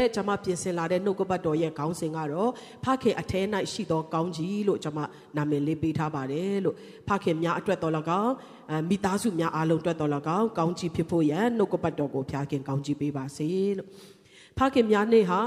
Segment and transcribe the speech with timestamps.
[0.00, 2.50] အတွက်ကျွန်မပြင်ဆင်လာတဲ့နှုတ်ကပတ်တော်ရဲ့ခေါင်းစဉ်ကတော့
[2.84, 3.40] ဖခင်အထဲ၌
[3.72, 5.00] ရှိသောကောင်းကြီးလို့ကျွန်မ
[5.36, 6.76] နာမည်လေးပေးထားပါတယ်လို့
[7.08, 8.34] ဖခင်များအတွက်တော်၎င်း
[8.70, 13.88] အမိသားစုများအားလုံးအတွက်တော်၎င်းကောင်းကြီးဖြစ်ဖို့ရန်နှုတ်ကပတ်တော်ကိုဖခင်ကောင်းကြီးပေးပါစေလို့
[14.58, 15.38] ဖခင်များနေ့ဟာ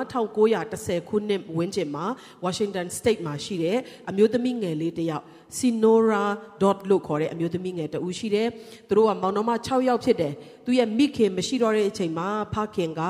[0.52, 2.06] 1910ခုနှစ်ဝန်းကျင်မှာ
[2.44, 3.78] Washington State မှာရှိတဲ့
[4.10, 5.24] အမျိုးသမီးငယ်လေးတစ်ယောက်
[5.58, 6.26] Sinora
[6.62, 8.48] dot လို့ခေါ်တဲ့အမျိုးသမီးငယ်တဦးရှိတယ်။
[8.88, 10.34] သူတို့ကမောင်နှမ6ယောက်ဖြစ်တယ်။
[10.66, 13.02] သူရဲ့မိခင်မရှိတော့တဲ့အချိန်မှာဖခင်က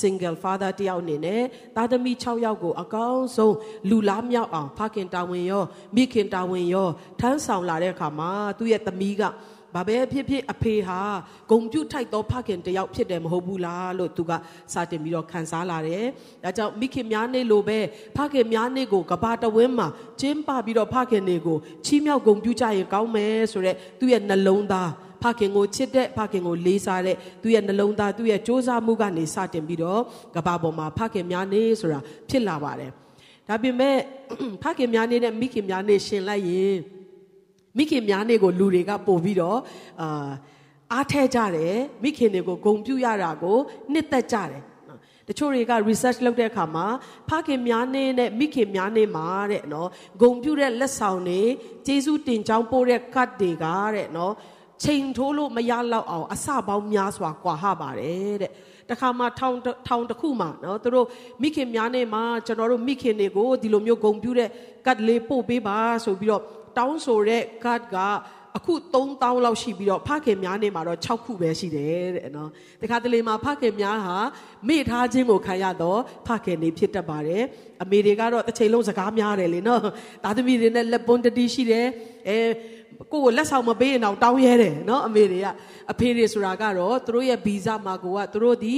[0.00, 1.42] single father တယောက်အနေနဲ့
[1.76, 3.56] သားသမီး6ယောက်ကိုအကောင်းဆုံး
[3.90, 5.64] လူလားမြောက်အောင်ဖခင်တာဝန်ရော
[5.96, 6.88] မိခင်တာဝန်ရော
[7.20, 9.22] ထမ်းဆောင်လာတဲ့အခါမှာသူ့ရဲ့သမီးက
[9.76, 11.00] ဘာပဲဖြစ်ဖြစ်အဖေဟာ
[11.50, 14.32] ဂုံပြုတ်ထိုက်သောဖခင်တယောက်ဖြစ်တယ်မဟုတ်ဘူးလားလို့သူက
[14.72, 16.04] စတင်ပြီးတော့ခံစားလာတယ်။
[16.44, 17.78] ဒါကြောင့်မိခင်များနေလို့ပဲ
[18.16, 19.88] ဖခင်များနေကိုကဘာတဝင်းမှာ
[20.20, 24.90] ကျင်းပပြီးတော့ဖခင်တွေကိုချီးမြှောက်ဂုံပြုတ်ကြရင်ကောင်းမယ်ဆိုတော့သူ့ရဲ့နှလုံးသား
[25.22, 30.00] ဖခင်ကိုချစ်တဲ့ဖခင်ကိုလေးစားတဲ့သူ့ရဲ့နှလုံးသားသူ့ရဲ့စ조사မှုကနေစတင်ပြီးတော့
[30.34, 32.90] ကဘာပေါ်မှာဖခင်များနေဆိုတာဖြစ်လာပါတယ်။
[33.48, 33.96] ဒါပေမဲ့
[34.62, 36.76] ဖခင်များနေနဲ့မိခင်များနေရှင်လိုက်ရင်
[37.78, 39.58] မိခင်များနေကိုလူတွေကပို့ပြီးတော့
[40.00, 40.30] အာ
[40.92, 43.58] အားထဲကြတယ်မိခင်တွေကိုဂုံပြူရတာကို
[43.92, 44.62] နှစ်သက်ကြတယ်
[45.28, 46.86] တချို့တွေက research လုပ်တဲ့အခါမှာ
[47.28, 49.88] ဖခင်များနေနဲ့မိခင်များနေမှာတဲ့နော်
[50.22, 51.42] ဂုံပြူတဲ့လက်ဆောင်တွေ
[51.86, 54.34] ကျေးဇူးတင်ကြောင်းပို့တဲ့ကတ်တွေကတဲ့နော်
[54.82, 58.52] ချိန်ထိုးလို့မရလောက်အောင်အစပေါင်းများစွာကွာဟပါတယ်တဲ့
[58.90, 59.56] တခါမှထောင်
[59.88, 61.06] ထောင်တစ်ခုမှနော်သူတို့
[61.42, 64.50] မိခင်များနေမှာကျွန်တော်တို့မိခင်တွေကိုဒီလိုမျိုးဂုံပြူတဲ့
[64.86, 66.42] ကတ်လေးပို့ပေးပါဆိုပြီးတော့
[66.78, 67.96] တောင်းဆိုတဲ့ card က
[68.56, 72.50] အခု3000လောက်ရှိပြီးတော့ဖခင်များနေမှာတော့6ခုပဲရှိတယ်တဲ့နော်
[72.82, 74.16] တခါတလေမှာဖခင်များဟာ
[74.68, 77.42] မေ့ထားခြင်းကိုခံရတော့ဖခင်နေဖြစ်တတ်ပါတယ်
[77.82, 79.82] အမေတွေကတော့တစ်ချိန်လုံးစကားများတယ်လေနော်
[80.22, 81.86] သားသမီးတွေနဲ့လက်ပွန်းတတိရှိတယ်
[82.28, 82.38] အဲ
[83.12, 85.46] ကိုကိုလက်ဆောင်မပေးရင်တော့တောင်းရဲတယ်နော်အမေတွေက
[85.92, 88.74] အဖေတွေဆိုတာကတော့သူတို့ရဲ့ဗီဇမှာကိုကသူတို့ဒီ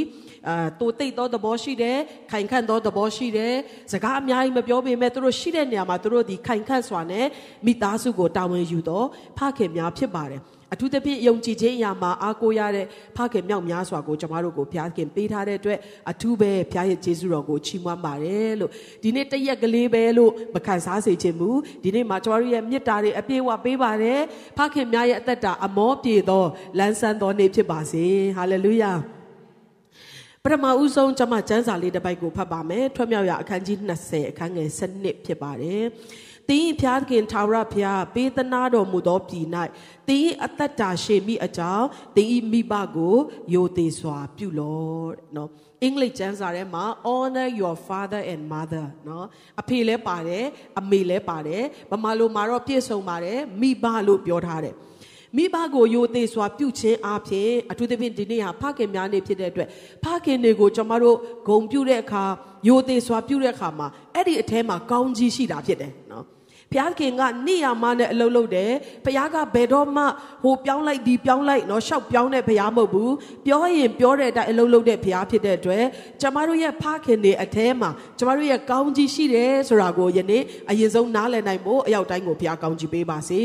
[0.48, 1.98] အာတူတိတ်သောသဘောရှိတယ်
[2.30, 3.54] ခိုင်ခန့်သောသဘောရှိတယ်
[3.92, 7.26] စကားအများကြီးမပြောပေမဲ့သူတို့ရှိတဲ့နေရာမှာသူတို့ဒီခိုင်ခန့်စွာနဲ့
[7.66, 9.06] မိသားစုကိုတာဝန်ယူတော့
[9.38, 10.42] ဖခင်များဖြစ်ပါတယ်
[10.72, 12.86] အထူးသဖြင့်ယုံကြည်ခြင်းအရာမှာအားကိုးရတဲ့
[13.16, 15.78] ဖခင်မြောက်များစွာကိုကျွန်တော်တို့ကိုဘုရားခင်ပေးထားတဲ့အတွက်
[16.10, 18.70] အထူးပဲဘုရားရဲ့ကျေးဇူးတော်ကိုချီးမွမ်းပါတယ်လို့
[19.02, 24.20] ဒီနေ့တရက်ကလေးပဲလို့မခံစားစေချင်ဘူးဒီနေ့မှာကျွန်တော်တို့ရဲ့မေတ္တာတွေအပြည့်အဝပေးပါတယ်
[24.56, 26.44] ဖခင်များရဲ့အသက်တာအမောပြေသော
[26.78, 28.04] လန်းဆန်းသောနေ့ဖြစ်ပါစေ
[28.36, 28.92] ဟာလေလုယာ
[30.44, 34.68] ပထမဦးဆုံးကျွန်မကျမ်းစာလေးတစ်ပိုက်ကိုဖတ်ပါမယ်ထွတ်မြောက်ရအခန်းကြီး20အခန်းငယ်
[34.98, 35.84] 7ဖြစ်ပါတယ်
[36.49, 39.45] တင်းဖျားခင်ထာဝရဘုရားပေးသနာတော်မူသောပြည်၌
[40.09, 41.87] တင်းအသက်တာရှည်မိအကြောင်း
[42.17, 43.15] တင်းမိဘကို
[43.53, 45.49] ယိုသေးစွာပြုလော့နော်
[45.81, 49.25] အင်္ဂလိပ်ကျမ်းစာထဲမှာ honor your father and mother เนาะ
[49.61, 50.45] အဖေလည်းပါတယ်
[50.79, 54.75] အမေလည်းပါတယ်ဗမာလိုမှာတော့ပြည့်စုံပါတယ်မိဘလို့ပြောထားတယ်
[55.37, 59.67] မိဘကိုယိုသေးစွာပြုခြင်းအပြင်အထူးသဖြင့်ဒီနေ့ဟာဖခင်များနေဖြစ်တဲ့အတွက်
[60.03, 61.17] ဖခင်တွေကိုကျွန်တော်တို့
[61.47, 62.23] ဂုံပြုတဲ့အခါ
[62.67, 66.25] ယိုသေးစွာပြုတဲ့အခါမှာအဲ့ဒီအထဲမှာကောင်းကြီးရှိတာဖြစ်တယ်နော်
[66.72, 68.72] ဘုရားခင်ကနေရမနဲ့အလုပ်လုပ်တယ်
[69.04, 70.04] ဘုရားကဘယ်တော့မှ
[70.44, 73.14] ဟိုပြောင်းလိုက်ဒီပြောင်းလိုက်နော်ရှောက်ပြောင်းတဲ့ဘုရားမဟုတ်ဘူး
[73.46, 75.84] ပြောရင်ပြောတဲ့အတိုင်းအလုပ်လုပ်တဲ့ဘုရားဖြစ်တဲ့အတွက်
[76.20, 83.40] ကျမတို့ရဲ့ဖခင်တွေအแทမှာကျမတို့ရဲ့ကောင်းကြီးရှိတယ်ဆိုတာကိုယနေ့အရင်ဆုံးနားလည်နိုင်ဖို့အရောက်တိုင်းကိုဘုရားကောင်းကြီးပေးပါစေ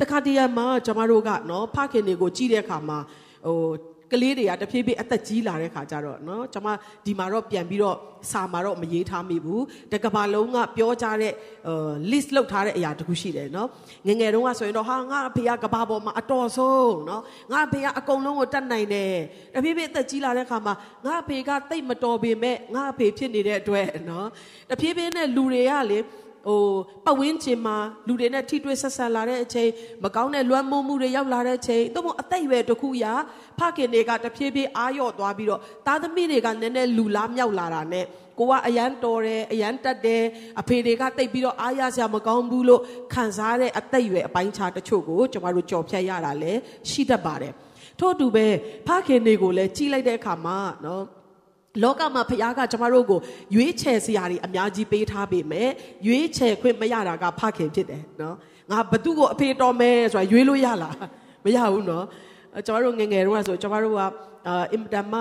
[0.00, 2.98] တခါတည်းမှာကျမတို့ကနော်ဖခင်တွေကိုကြည့်တဲ့အခါမှာ
[3.46, 3.58] ဟို
[4.11, 6.67] ကလေးတွေကတဖြည်းဖြည်းအသက်ကြီးလာတဲ့ခါကျတော့เนาะကျွန်မ
[7.05, 7.97] ဒီမှာတော့ပြန်ပြီးတော့
[8.31, 11.33] စာမှာတော့မရေးထားမိဘူးတကဘာလုံးကပြောကြတဲ့
[12.11, 13.67] list လောက်ထားတဲ့အရာတခုရှိတယ်เนาะ
[14.07, 17.21] ငငယ်တုန်းကဆိုရင်တော့ဟာငါအဖေကကဘာပေါ်မှာအတော်ဆုံးเนาะ
[17.51, 19.13] ငါအဖေကအကုန်လုံးကိုတတ်နိုင်တယ်
[19.53, 20.73] တဖြည်းဖြည်းအသက်ကြီးလာတဲ့ခါမှာ
[21.05, 24.25] ငါအဖေကတိတ်မတော်ပေမဲ့ငါအဖေဖြစ်နေတဲ့အတွက်เนาะ
[24.69, 25.99] တဖြည်းဖြည်းနဲ့လူတွေကလေ
[26.46, 26.62] ဟို
[27.04, 29.70] ပတ်ဝန်းကျင်မှာလူတွေနဲ့ထိတွေ့ဆက်ဆံလာတဲ့အချိန်
[30.04, 33.12] မကောင်းတဲ့လွမ်းမိုးမှုတွေရောက်လာတဲ့အချိန်သို့မဟုတ်အသက်အရွယ်တစ်ခုရာ
[33.58, 38.04] ဖခင်တွေကတဖြည်းဖြည်းအာရော့သွားပြီးတော့သားသမီးတွေကနည်းနည်းလူလားမြောက်လာတာနဲ့
[38.38, 40.22] ကိုကအရန်တော်တယ်အရန်တက်တယ်
[40.60, 42.82] အဖေတွေကတိတ်ပြီးတော့အားရစရာမကောင်းဘူးလို့
[43.14, 47.52] ခံစားတဲ့အသက်အရွယ်အပိုင်းခြားတချို့ကိုကျွန်တော်တို့ကြော်ဖြတ်ရတာလည်းရှိတတ်ပါတယ်
[47.98, 48.46] ထို့အတူပဲ
[48.86, 51.04] ဖခင်တွေကိုလည်းကြီးလိုက်တဲ့အခါမှာနော်
[51.82, 53.20] လောကမှာဖခင်ကကျမတို့ကို
[53.54, 55.68] ရွေးချယ်စရာတွေအများကြီးပေးထားပေမဲ့
[56.06, 58.36] ရွေးချယ်ခွင့်မရတာကဖခင်ဖြစ်တယ်နော်
[58.70, 60.96] ငါဘသူ့ကိုအဖေတော်မယ်ဆိုတာရွေးလို့ရလား
[61.44, 62.04] မရဘူးနော်
[62.66, 64.00] ကျမတို့ငငယ်တုန်းကဆိုကျမတို့က
[64.72, 65.14] အင်တမ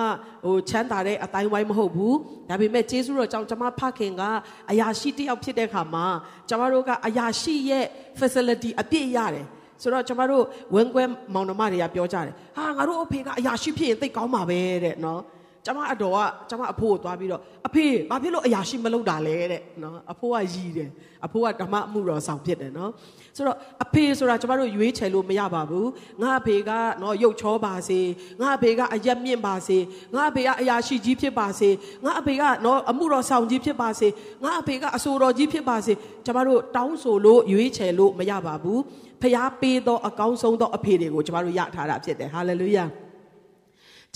[0.45, 2.17] ဟိုချမ်းသာတဲ့အတိုင်းဝိုင်းမဟုတ်ဘူး
[2.49, 4.23] ဒါပေမဲ့ကျေးဇူးတော်ကြောင့်ကျမဖခင်က
[4.71, 6.05] အရာရှိတယောက်ဖြစ်တဲ့ခါမှာ
[6.49, 7.85] ကျမတို့ကအရာရှိရဲ့
[8.19, 9.45] facility အပြည့်ရတယ်
[9.81, 10.43] ဆိုတော့ကျမတို့
[10.75, 11.03] ဝင်းကွဲ
[11.33, 15.21] မောင်နှမတွေကပြောကြတယ်ဟာငါတို့အဖေကအရာရှိဖြစ်ရင်သိကောင်းပါပဲတဲ့နော်
[15.65, 16.17] ကျမအတော်က
[16.49, 20.89] ကျမအဖိုးကိုသွားပြီးတော့အဖေဘာဖြစ်လို့အရာရှိမလုပ်တာလဲတဲ့နော်အဖိုးကရည်တယ်
[21.25, 22.91] အဖိုးကဓမ္မအမှုတော်ဆောင်ဖြစ်တယ်နော်
[23.35, 25.89] ဆိုတော့အဖေဆိုတာကျမတို့ရွေးချယ်လို့မရပါဘူး
[26.21, 26.71] ငါအဖေက
[27.01, 27.99] နော်ရုပ်ချောပါစေ
[28.41, 29.77] ငါအဖေကအရက်မြင့်ပါစေ
[30.15, 31.69] ငါအဖေကအရာရှိကြီးဖြစ်ပါစေ
[32.05, 34.07] ငါအဖေကနော်အမှုတော်ဆောင်ကြီးဖြစ်ပါစေ
[34.43, 35.93] ငါအဖေကအဆိုတော်ကြီးဖြစ်ပါစေ
[36.25, 38.81] ကျမတို့တောင်းဆိုလို့ရွေးချယ်လို့မရပါဘူး
[39.21, 42.85] ဖျားပေးသောအကောင်းဆုံးသောအဖေတွေကိုကျမတို့ရထားတာဖြစ်တယ်ဟာလေလုယာ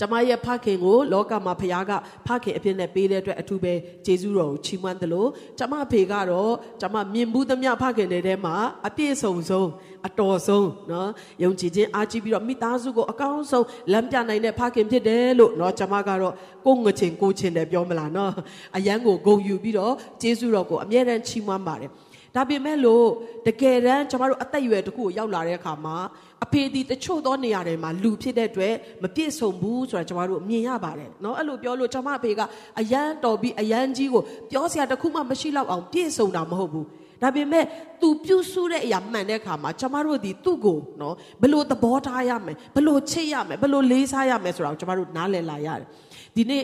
[0.00, 1.92] ကျမရဲ့ဖခင်ကိုလောကမှာဖခင်က
[2.26, 3.72] ဖခင်အဖြစ်နဲ့ပေးတဲ့အတွက်အထူးပဲ
[4.04, 5.26] ကျေးဇူးတော်ကိုချီးမွမ်းသလို
[5.58, 8.54] ကျမဖေကတော့ကျမမြင်ဘူးသမျှဖခင်တွေထဲမှာ
[8.86, 9.68] အပြည့်စုံဆုံး
[10.06, 11.10] အတော်ဆုံးနော်
[11.42, 16.34] ယုံကြည်ခြင်းအားကြီးပြီးတော့မိသားစုကိုအကောင်းဆုံးလမ်းပြနိုင်တဲ့ဖခင်ဖြစ်တယ်လို့နော်ကျမကတော့
[16.66, 18.32] ကိုငချင်ကိုချင်တယ်ပြောမလားနော်
[18.76, 21.92] အယံကိုဂုံယူပြီးတော့ကျေးဇူးတော်ကိုအမြဲတမ်းချီးမွမ်းပါတယ်။
[22.35, 23.05] ဒါပေမဲ့လို့
[23.47, 25.97] တကယ်တမ်းကျမတို့အသက်အရွယ်တစ်ခုကိုရောက်လာတဲ့အခါမှာ
[26.43, 28.73] အဖေဒီတချို့သောနေရာတွေမှာလူဖြစ်တဲ့အတွက်
[29.03, 32.41] မပြည့်စုံဘူးဆိုတာကျမတို့မြင်ရပါတယ်เนาะအဲ့လိုပြောလို့ကျမအဖေက
[32.79, 36.85] အယမ်းတော်ပြီးအယမ်းကြီးကိုပြောစရာတစ်ခုမှမရှိတော့အောင်ပြည့်စုံတာမဟုတ်ဘူး
[37.21, 37.65] ဒါပေမဲ့
[38.01, 45.87] तू ပြုစုတဲ့အရာမှန်တဲ့အခါမှာကျမတို့ဒီသူ့ကိုနော်ဘလို့သဘောထားရမယ်ဘလို့ချစ်ရမယ်ဘလို့လေးစားရမယ်ဆိုတာကိုကျမတို့နားလည်လာရတယ်
[46.35, 46.63] ဒီနေ့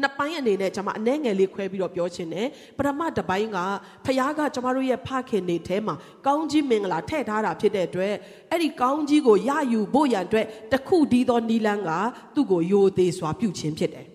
[0.00, 2.48] နှစ်ပိုင်းအနေနဲ့ကျွန်မအနှဲငယ်လေးခွဲပြီးတော့ပြောချင်တယ်
[2.78, 3.58] ပထမတစ်ပိုင်းက
[4.04, 5.94] ဖခင်ကကျွန်မတို့ရဲ့ဖခင်နေထဲမှာ
[6.26, 8.14] ကောင်းကြီးမင်္ဂလာထည့်ထားတာဖြစ်တဲ့အတွက်
[8.50, 11.90] အဲ့ဒီကောင်းကြီးကိုရယူဖို့ရန်အတွက်တခုဒီသောနီလန်းက
[12.34, 14.06] သူ့ကိုယိုသေးစွာပြုခြင်းဖြစ်တယ်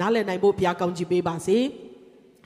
[0.00, 1.58] နားလည်နိုင်ဖို့ဘုရားကောင်းကြီးပေးပါစေ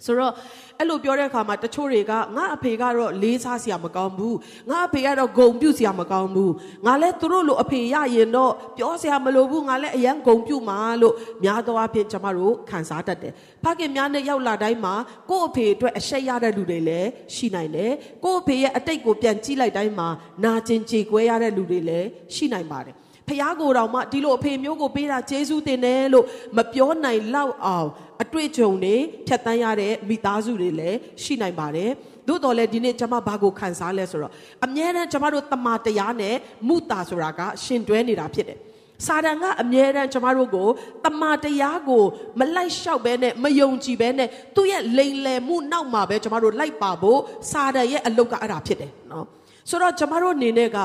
[0.05, 0.33] ဆိုတော့
[0.79, 4.37] အဲ့လိုပြောတဲ့အခါမှာတချို့တွေကငါအဖေကတော့လေးစားစရာမကောင်းဘူး
[4.71, 6.53] ငါအဖေကတော့ဂုံပြုတ်စရာမကောင်းဘူး
[6.87, 11.15] ငါလည်းသူတို့လိုအဖေရရင်တော့ပြောစရာမလိုဘူးငါလည်းအရန်ဂုံပြုတ်မှာလို့
[11.45, 13.33] များသောအားဖြင့်ကျမတို့ခံစားတတ်တယ်
[13.65, 14.95] ဖခင်များနဲ့ရောက်လာတိုင်းမှာ
[15.31, 17.93] ကို့အဖေအတွက်အရှက်ရတဲ့လူတွေလည်းရှိနိုင်တယ်
[18.25, 20.09] ကို့အဖေရဲ့အတိတ်ကိုပြန်ကြည့်လိုက်တိုင်းမှာ
[20.45, 22.97] နာကျင်ကြေကွဲရတဲ့လူတွေလည်းရှိနိုင်ပါတယ်
[23.29, 26.27] ဖះကိုယ်တော်မှဒီလိုအဖေမျိုးကိုပေးတာကျေးဇူးတင်တယ်လို့
[26.57, 27.89] မပြောနိုင်လောက်အောင်
[28.23, 31.91] အတွေ့အကြုံတွေဖြတ်တန်းရတဲ့မိသားစုတွေလည်းရှိနိုင်ပါတယ်
[32.29, 34.33] သို့တော်လည်းဒီနေ့ကျွန်မဘာကိုခံစားလဲဆိုတော့
[34.65, 36.35] အမြဲတမ်းကျွန်မတို့တမာတရားနဲ့
[36.69, 38.59] မုတာဆိုတာကရှင်တွဲနေတာဖြစ်တယ်
[39.07, 40.69] စာတန်ကအမြဲတမ်းကျမတို့ကို
[41.05, 42.03] တမာတရားကို
[42.39, 49.27] မလိုက်လျှောက်ဘဲနဲ့မယုံကြည်ဘဲနဲ့သူ့ရဲ့လိန်လယ်မှုနောက်မှာပဲကျမတို့လိုက်ပါဖို့စာတန်ရဲ့အလုတ်ကအဲ့ဒါဖြစ်တယ်နော်
[49.71, 50.79] ဆိုတော့ကျမတို့အနေနဲ့က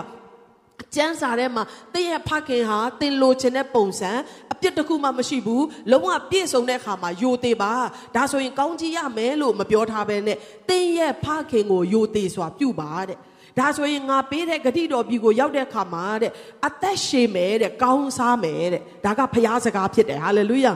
[0.95, 4.11] ကျမ်းစာထဲမှာသင်ရဲ့ဖခင်ဟာသင်လိုချင်တဲ့ပုံစံ
[4.53, 7.73] အပြစ်တစ်ခုမှမရှိဘူးလုံးဝပြည့်စုံတဲ့အခါမှာယိုသေးပါ
[8.15, 10.37] ဒါဆိုရင်ကောင်းကြီးရမယ်လို့မပြောထားဘဲနဲ့
[10.69, 13.17] သင်ရဲ့ဖခင်ကိုယိုသေးစွာပြုပါတဲ့
[13.59, 16.31] ဒါဆိုရင်ငါပေးတဲ့ဂတိတော်ပြီကိုရောက်တဲ့အခါမှာတဲ့
[16.67, 20.73] အသက်ရှည်မယ်တဲ့ကောင်းစားမယ်တဲ့ဒါကဖရားစကားဖြစ်တယ်ဟာလေလုယာ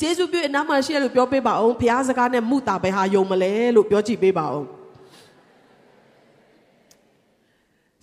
[0.00, 4.66] ကျေးဇူးပြုအနားမှာရှိရလို့ပြောပေးပါအောင်ဖရားစကားနဲ့မုတာဘယ်ဟာယုံမလဲလို့ပြောကြည့်ပေးပါအောင်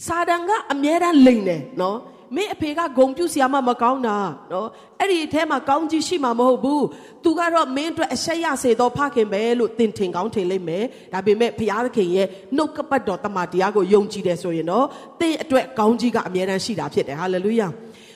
[0.07, 1.99] စာတန်ကအမြဲတမ်းလိန်တယ်နော်
[2.37, 4.17] မင်းအဖေကဂုံပြုတ်စရာမှမကောင်းတာ
[4.53, 4.69] နော်
[5.01, 6.85] အဲ့ဒီအထဲမှာကောင်းကြီးရှိမှာမဟုတ်ဘူး
[7.25, 12.27] သူကတော့မင်းအတွက်အဆက်ရစေသောဖခင်ပဲလို့သင်ထင်ကောင်းထင်လိမ့်မယ်ဒါပေမဲ့ဘုရားသခင်ရဲ့
[12.57, 14.87] နှုတ်ကပတ်တော်တမန်တရားကိုယုံကြည်တယ်ဆိုရင်တော့
[15.21, 17.69] သင်အတွက်ကောင်းကြီးကအမြဲတမ်းရှိတာဖြစ်တယ်ဟာလေလုယာ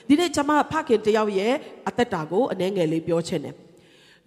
[0.07, 1.53] ဒီနေ့ကျွန်မဖခင်တယောက်ရဲ့
[1.87, 3.55] အသက်တာကိုအနှဲငယ်လေးပြောချင်တယ်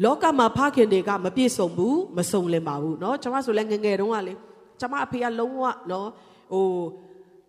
[0.04, 4.34] လောကမှာဖခင်တွေကမပြည့်စုံဘူးမစုံလင်ပါဘူးเนาะကျွန်မဆိုလဲငငယ်တုန်းကလေ
[4.80, 6.06] ကျွန်မအဖေကလုံးဝเนาะ
[6.52, 6.66] ဟို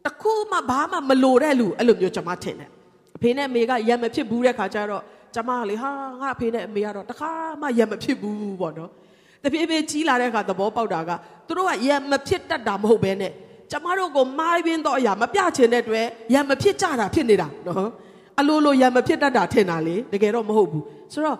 [0.06, 2.70] တခုမှဘာမှမလိုတဲ့လူအဲ့လိုမျိုးကျွန်မထင်တယ်
[3.16, 5.02] အဖေနဲ့အမေကရံမဖြစ်ဘူးတဲ့ခါကျတော့
[5.34, 5.90] ကျွန်မလေဟာ
[6.20, 8.90] ငါအဖေနဲ့အမေကတော့တခါမှရံမဖြစ်ဘူးပေါ့နော်
[9.42, 11.10] တဖြည်းဖြည်းကြီးလာတဲ့အခါသဘောပေါက်တာက
[11.46, 13.32] သူတို့ကရံမဖြစ်တတ်တာမဟုတ်ဘဲနဲ့
[13.70, 17.90] ကျမတို့ကိုမားရင်းတော့အရာမပြချင်တဲ့အတွက်ရံမဖြစ်ကြတာဖြစ်နေတာနော်
[18.40, 21.38] အလိုလိုရံမဖြစ်တတ်တာထင်တာလေတကယ်တော့မဟုတ်ဘူးဆိုတော့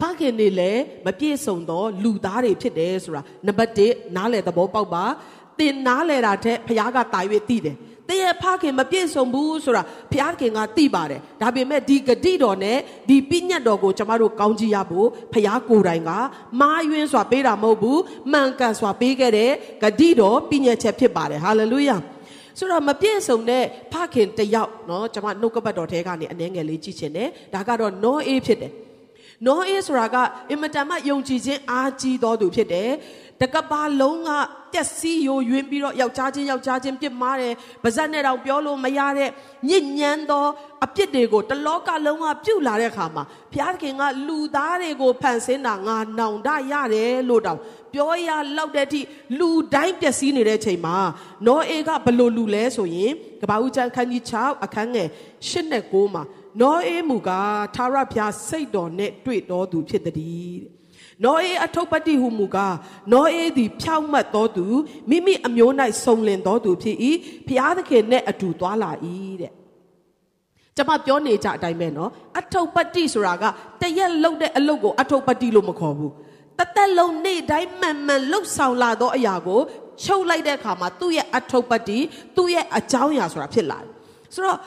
[0.00, 0.70] ဖခင်နေလဲ
[1.06, 5.04] မပြည့်စုံသောလူသားတွေဖြစ်တယ်ဆိုတာနံပါတ်1နားလည်သဘောပေါက်ပါ
[5.59, 7.19] တင်နားလဲတာတဲ့ဖခင်ကတာ၍
[7.49, 7.77] သိတယ်
[8.09, 12.77] တရဲ့ဖခင်မပြည့်စုံဘူးဆိုတာဖခင်ကသိပါတယ်ဒါပေမဲ့ဒီဂတိတော်နဲ့
[13.09, 16.11] ဒီပြညတ်တော်ကိုကျမတို့ကောင်းကြည့်ရဖို့ဖခင်ကိုယ်တိုင်က
[16.61, 19.51] မာယွင်းစွာပေးတာမဟုတ်ဘူးမှန်ကန်စွာပေးခဲ့တဲ့
[19.83, 21.97] ဂတိတော်ပြညတ်ချက်ဖြစ်ပါတယ်ဟာလေလုယာ
[22.57, 28.73] ဆိုတော့မပြည့်စုံတဲ့ဖခင်တယောက်เนาะကျွန်မနှုတ်ကပတ်တော်ထဲကနေအနှဲငယ်လေးကြည့်ချင်တယ်ဒါကတော့နောအေးဖြစ်တယ်
[29.45, 30.15] နောအေးဆိုတာက
[30.49, 32.89] အင်မတန်မှယုံကြည်ခြင်းအားကြီးတော်သူဖြစ်တယ်
[33.42, 34.30] တကဘာလုံးက
[34.72, 39.30] ပျက်စီးယိုယွင်းပြီးတော့ယောက်ျားချင်းယောက်ျားချင်းပြစ်မှားတယ်ပါဇက်နဲ့တော့ပြောလို့မရတဲ့
[39.68, 40.46] ညစ်ညမ်းသော
[40.84, 47.60] အပြစ်တွေကိုတလောကလုံးကပြုတ်လာတဲ့အခါမှာဘုရားသခင်ကလူသားတွေကိုဖန်ဆင်းတာငါနောင်တရတယ်လို့တောင်
[47.94, 49.00] ပြောရလောက်တဲ့အထိ
[49.38, 50.96] လူတိုင်းပျက်စီးနေတဲ့အချိန်မှာ
[51.46, 55.08] နောအေကဘလို့လူလဲဆိုရင်ကဘာဦးကျမ်းခန်းကြီး6အခန်းငယ်
[55.48, 56.22] 8နဲ့9မှာ
[56.60, 57.30] နောအေမူက
[57.76, 60.79] သာရဖျားစိတ်တော်နဲ့တွေ့တော်သူဖြစ်သည်တဲ့
[61.24, 62.76] နောအေအထုပ်ပတ္တိဟုမူကား
[63.12, 64.64] နောအေသည်ဖြောင့်မတ်တော်သူ
[65.10, 65.72] မိမိအမျိုး၌
[66.04, 66.96] စုံလင်တော်သူဖြစ်၏
[67.46, 68.90] ဖျားသခင်နဲ့အတူသွားလာ၏
[69.40, 69.52] တဲ့
[70.76, 73.44] ကျမပြောနေကြအတိုင်းပဲနော်အထုပ်ပတ္တိဆိုတာက
[73.80, 76.12] တရက်လှုပ်တဲ့အလုပ်ကိုအထုပ်ပတ္တိလို့မခေါ်ဘူး
[76.58, 79.60] တသက်လုံးနေ့တိုင်းမှန်မှန်လှုပ်ဆောင်လာသောအရာကို
[80.04, 81.98] ချုပ်လိုက်တဲ့အခါမှာသူ့ရဲ့အထုပ်ပတ္တိ
[82.36, 83.90] သူ့ရဲ့အကြောင်းအရာဆိုတာဖြစ်လာတယ်
[84.34, 84.58] ဆိုတော့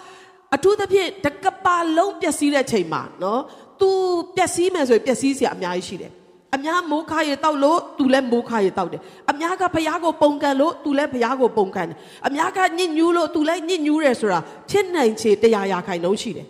[0.55, 3.41] အထူးသဖြင့်တကပါလုံးပျက်စီးတဲ့ချိန်မှာနော်
[3.79, 3.89] तू
[4.35, 6.13] ပျက်စီးမယ်ဆိုရင်ပျက်စီးစရာအများကြီးရှိတယ်
[6.55, 16.47] အများမိုးခါရီတောက်လို့သူလည်းမိုးခါရီတောက်တယ်အများကဖျားကိုပုံကန်လို့သူလည်းဖျားကိုပုံကန်တယ်အများကညစ်ညူးလို့သူလည်းညစ်ညူးတယ်ဆိုတာဖြစ်နိုင်ချေတရားရာခိုင်နှုန်းရှိတယ်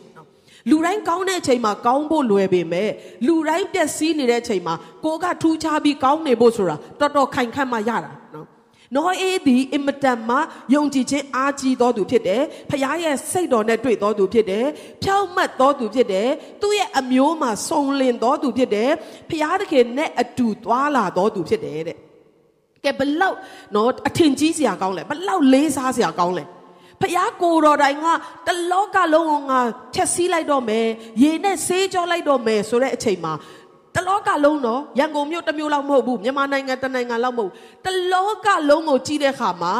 [0.69, 2.89] လူတိုင်းကောင်းတဲ့အချိန်မှာကောင်းဖို့လွယ်ပေမဲ့
[3.27, 8.45] လူတိုင်းပျက်စီးနေတဲ့အချိန်မှာကိုကထူးခြားပြီးကောင်းနေဖို့ဆိုတာတော်တော်ခိုင်ခန့်မှရတာနော်
[8.95, 10.37] နောအေးသည်အင်မတန်မှ
[10.73, 14.65] ယုံကြည်ခြင်းအားကြီးသောသူဖြစ်တယ်။ဖခင်ရဲ့စိတ်တော်နဲ့တွေ့သောသူဖြစ်တယ်။
[15.03, 16.29] ဖြောင့်မတ်သောသူဖြစ်တယ်။
[16.61, 18.89] သူ့ရဲ့အမျိုးမှာစုံလင်သောသူဖြစ်တယ်။
[19.29, 21.97] ဖခင်တခင်နဲ့အတူသွားလာသောသူဖြစ်တယ်တဲ့။
[22.83, 23.37] ကဲဘလောက်
[23.75, 26.45] နော်အထင်ကြီးစရာကောင်းလဲဘလောက်လေးစားစရာကောင်းလဲ။
[27.03, 28.05] ဖခင်ကိုတော်တိုင်က
[28.47, 29.59] တလောကလုံးကငါ
[29.93, 30.87] ဖြက်စီးလိုက်တော့မယ်
[31.23, 33.33] ရေနဲ့ဆေးကြောလိုက်တော့မယ်ဆိုတဲ့အချိန်မှာ
[33.95, 37.51] တလောကလုံးတော့ရန်ကုန်မြို့တစ်မြို့လောက်မဟုတ်ဘူးမြန်မာနိုင်ငံတစ်နိုင်ငံလောက်မဟုတ်
[37.85, 39.73] တလောကလုံးကိုကြီးတဲ့အခါမှာ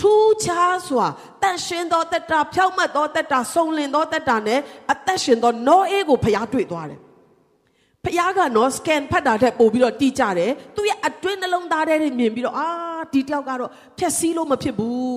[0.00, 1.06] ထူးခြားစွာ
[1.42, 4.60] တန်ရှင်သောတက်တာဖြောက်မတ်သောတက်တာစုံလင်သောတက်တာနဲ့
[4.92, 7.00] အသက်ရှင်သောနောအေးကိုဖျားတွေ့သွားတယ်
[8.04, 12.68] ဖျားကနော် scan ဖတ်တာတဲ့ပို့ပြီးတော့တီးကြတယ်သူရဲ့အတွင်းနှလုံးသားထဲမြင်ပြီးတော့အာ
[13.12, 15.16] ဒီတယောက်ကတော့ဖြက်စီးလို့မဖြစ်ဘူး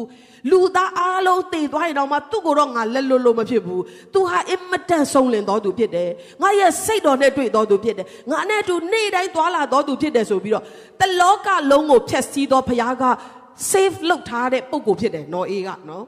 [0.51, 3.81] လူသားအားလုံးတည်သွားရင်တော့မှသူ့ကိုတော့ငါလက်လွတ်လို့မဖြစ်ဘူး
[4.13, 6.09] သူဟာအင်မတန်ဆုံးလင်တော်သူဖြစ်တယ်
[6.41, 10.63] ငါရဲ့စိတ်တော်နဲ့တွေ့တော်သူဖြစ်တယ်ငါနဲ့အတူနေ့တိုင်းသွားလာတော်သူဖြစ်တယ်ဆိုပြီးတော့
[10.99, 13.03] တလောကလုံးကိုဖြက်စီးတော်ဖျားက
[13.71, 16.05] save လုပ်ထားတဲ့ပုံကိုဖြစ်တယ်နော်အေးကနော်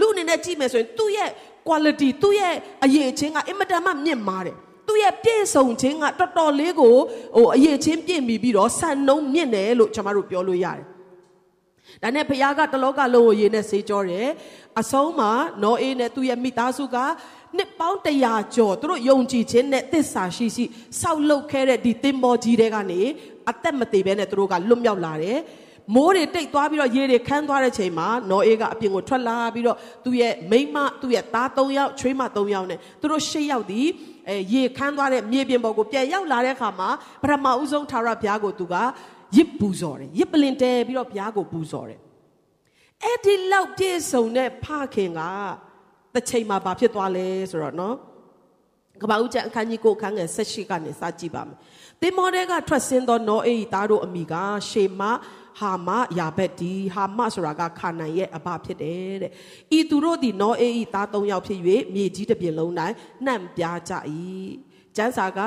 [0.00, 1.30] လူအနေနဲ့ကြည့်မယ်ဆိုရင်သူ့ရဲ့
[1.68, 4.56] quality သူ့ရဲ့အရေးချင်းကအင်မတန်မှမြင့်မားတယ်
[4.88, 6.94] သူ့ရဲ့ပြည့်စုံခြင်းကတော်တော်လေးကို
[7.36, 10.86] ဟိုအရေးချင်းပြည့်မီပြီးတော့ဆန်နှုံမြင့်တယ်လို့ကျွန်တော်တို့ပြောလို့ရတယ်။
[12.02, 14.26] ဒါနဲ့ဘုရားကတလောကလုံးကိုရေနဲ့ဆေးကြောတယ်။
[14.80, 15.30] အဆုံးမှာ
[15.62, 16.96] နောအေးနဲ့သူ့ရဲ့မိသားစုက
[17.56, 20.64] နှစ်ပေါင်းတရာကျော်သူတို့ယုံကြည်ခြင်းနဲ့သစ္စာရှိရှိ
[21.00, 23.00] စောက်လုပ်ခဲ့တဲ့ဒီသင်္ဘောကြီးတွေကနေ
[23.50, 25.38] အသက်မသေးဘဲနဲ့သူတို့ကလွတ်မြောက်လာတယ်။
[25.94, 33.82] မိုးတွေတိတ်သွားပြီးတော့ရေတွေခန်းသွားတဲ့ချိန်မှာနော်အေးကအပြင်ကိုထွက်လာပြီးတော့သူ့ရဲ့မိန်းမသူ့ရဲ့သား၃ယောက်ချွေးမ၃ယောက်နဲ့သူတို့၈ယောက်ဒီ
[34.28, 36.88] အဲရေခန်းသွားတဲ့မြေပြင်ပေါ်ကိုပြန်ရောက်လာတဲ့အခါမှာ
[37.22, 38.74] ပထမဦးဆုံးထာဝရဘုရားကိုသူက
[39.36, 42.00] ရစ်ပူဇော်တယ်ရစ်ပလင်တဲပြီးတော့ဘုရားကိုပူဇော်တယ်
[43.02, 45.20] အဲ့ဒီလောက်ပြည့်စုံတဲ့ဖခင်က
[46.14, 47.96] တစ်ချိန်မှာဘာဖြစ်သွားလဲဆိုတော့နော်
[49.02, 51.58] ကပ္ပဦးကျအခန်းကြီးကိုအခန်းငယ်၁၈ကနေစကြည့်ပါမယ်။
[52.00, 54.34] သင်္ဘောတွေကထွက်ဆင်းသောနောအေးသားတို့အမိက
[54.68, 55.02] ရှေမ
[55.58, 59.32] ဟာမယာဘက်ဒီဟာမဆိုတာကခါနန်ရဲ့အဘဖြစ်တယ်တဲ့
[59.78, 61.58] ဤသူတို့သည်နောအေဤသား၃ယောက်ဖြစ်၍
[61.94, 62.72] မြေကြီးတစ်ပြင်လုံး၌
[63.24, 63.92] နှံ့ပြားကြ၏
[64.96, 65.40] ကျမ်းစာက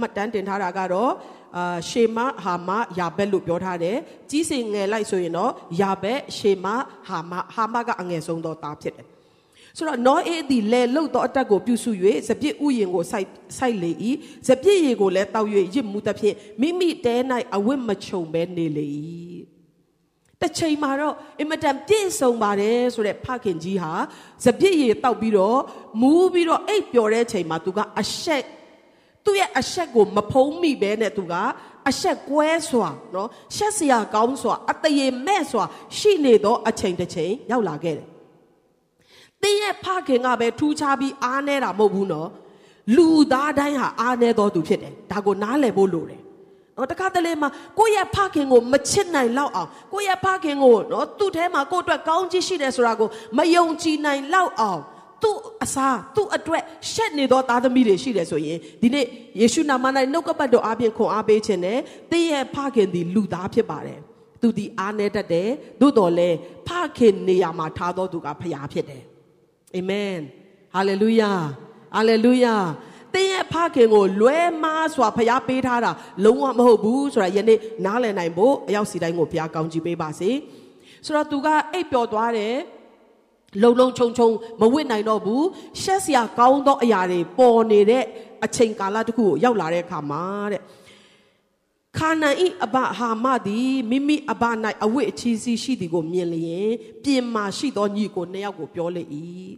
[0.00, 1.12] မှတ်တမ်းတင်ထားတာကတော့
[1.56, 3.96] အာရှေမဟာမယာဘက်လို့ပြောထားတယ်
[4.30, 6.66] ကြီးစင်ငယ်လိုက်ဆိုရင်တော့ယာဘက်ရှေမ
[7.08, 9.06] ဟာမဟာမကအငယ်ဆုံးသောသားဖြစ်တယ်
[9.78, 11.90] ဆိုတော့နောအေးသည်လဲလှုပ်သောအတက်ကိုပြုစု၍
[12.28, 13.28] စပြစ်ဥယင်ကိုစိုက်
[13.58, 13.92] စိုက်လေ၏
[14.48, 17.16] စပြစ်ရည်ကိုလည်းတောက်၍ရစ်မှုသဖြင့်မိမိတဲ၌
[17.56, 18.86] အဝတ်မချုံဘဲနေလေ၏
[20.40, 23.92] တစ်ချိန်မှာတော့အင်မတန်ပြည့်စုံပါတယ်ဆိုတဲ့ဖခင်ကြီးဟာ
[24.44, 25.60] စပြည့်ရည်တောက်ပြီးတော့
[26.00, 28.44] မူးပြီးတော့အိပ်ပျော်တဲ့ချိန်မှာသူကအဆက်
[29.26, 31.34] သူ့ရဲ့အဆက်ကိုမဖုံးမိဘဲနဲ့သူက
[31.90, 35.64] အဆက်ကွဲစွာနော်ရှက်စရာကောင်းစွာအတရေမဲ့စွာ
[35.98, 38.06] ရှိနေသောအချိန်တစ်ချိန်ရောက်လာခဲ့တယ်
[39.42, 42.28] တင်းရဲ့ဖခင်ကပဲထူးခြားပြီးအားနေတာမဟုတ်ဘူးနော်
[42.96, 46.20] လူသားတိုင်းဟာအားနေတော်သူဖြစ်တယ်ဒါကိုနားလည်ဖို့လိုတယ်
[46.76, 54.82] နော်တခါတလေမှာကိုယ့်ရဲ့ဖခင်ကိုမချစ်နိုင်လောက်အောင်ကိုယ့်ရဲ့ဖခင်ကိုနော်သူ့ထဲမှာကိုယ့်အတွက်ကောင်းချီးရှိတယ်ဆိုတာကိုမယုံကြည်နိုင်လောက်အောင်
[55.22, 59.06] သူ့အစားသူ့အတွက်ရှက်နေသောသားသမီးတွေရှိတယ်ဆိုရင်ဒီနေ့
[59.40, 61.78] ယေရှုနာမ၌နှုတ်ကပတ်တော်အပြင်ခွန်အားပေးခြင်းနဲ့
[62.10, 64.00] တင်းရဲ့ဖခင်သည်လူသားဖြစ်ပါတယ်
[64.42, 65.48] သူသည်အားနေတတ်တယ်
[65.80, 66.36] သို့တော်လည်း
[66.68, 69.02] ဖခင်နေရာမှာထားတော်သူကဖခင်ဖြစ်တယ်
[69.76, 70.16] အာမင်
[70.74, 71.32] ဟာလေလုယာ
[71.94, 72.54] ဟာလေလုယာ
[73.14, 75.90] တင်းရဲ့ဖခင်ကိုလွဲမားစွာဖျားပေးထားတာ
[76.24, 80.30] လုံးဝမဟုတ်ဘူးဆိုတာယနေ့နားလည်နိုင်ဖို့အရောက်စီတိုင်းကိုဘုရားကောင်းချီးပေးပါစေ
[81.06, 82.54] ဆိုတော့သူကအိပ်ပျော်သွားတယ်
[83.62, 84.28] လုံလုံခြုံခြုံ
[84.60, 85.46] မဝစ်နိုင်တော့ဘူး
[85.82, 88.04] ရှက်စရာကောင်းသောအရာတွေပေါ်နေတဲ့
[88.44, 90.22] အချိန်ကာလတစ်ခုကိုရောက်လာတဲ့အခါမှာ
[90.52, 90.62] တဲ့
[91.98, 94.42] ခါနန်ဤအဘဟာမသည်မိမိအဘ၌
[94.84, 96.70] အဝိအချီးစီးရှိသည်ကိုမြင်လျင်
[97.04, 99.04] ပြင်မာရှိသောညီကိုနှစ်ယောက်ကိုပြောလေ၏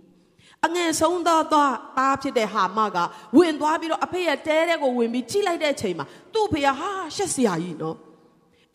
[0.64, 2.96] အငယ်ဆုံးသောသားဖြစ်တဲ့ဟာမက
[3.36, 8.07] ဝင်သွားပြီးတော့အဖေရဲ့တဲတဲ့ကိုဝင်ပြီးကြည့်လိုက်တဲ့အချိန်မှာသူ့ဖေကဟာရှက်စရာကြီးနော်အ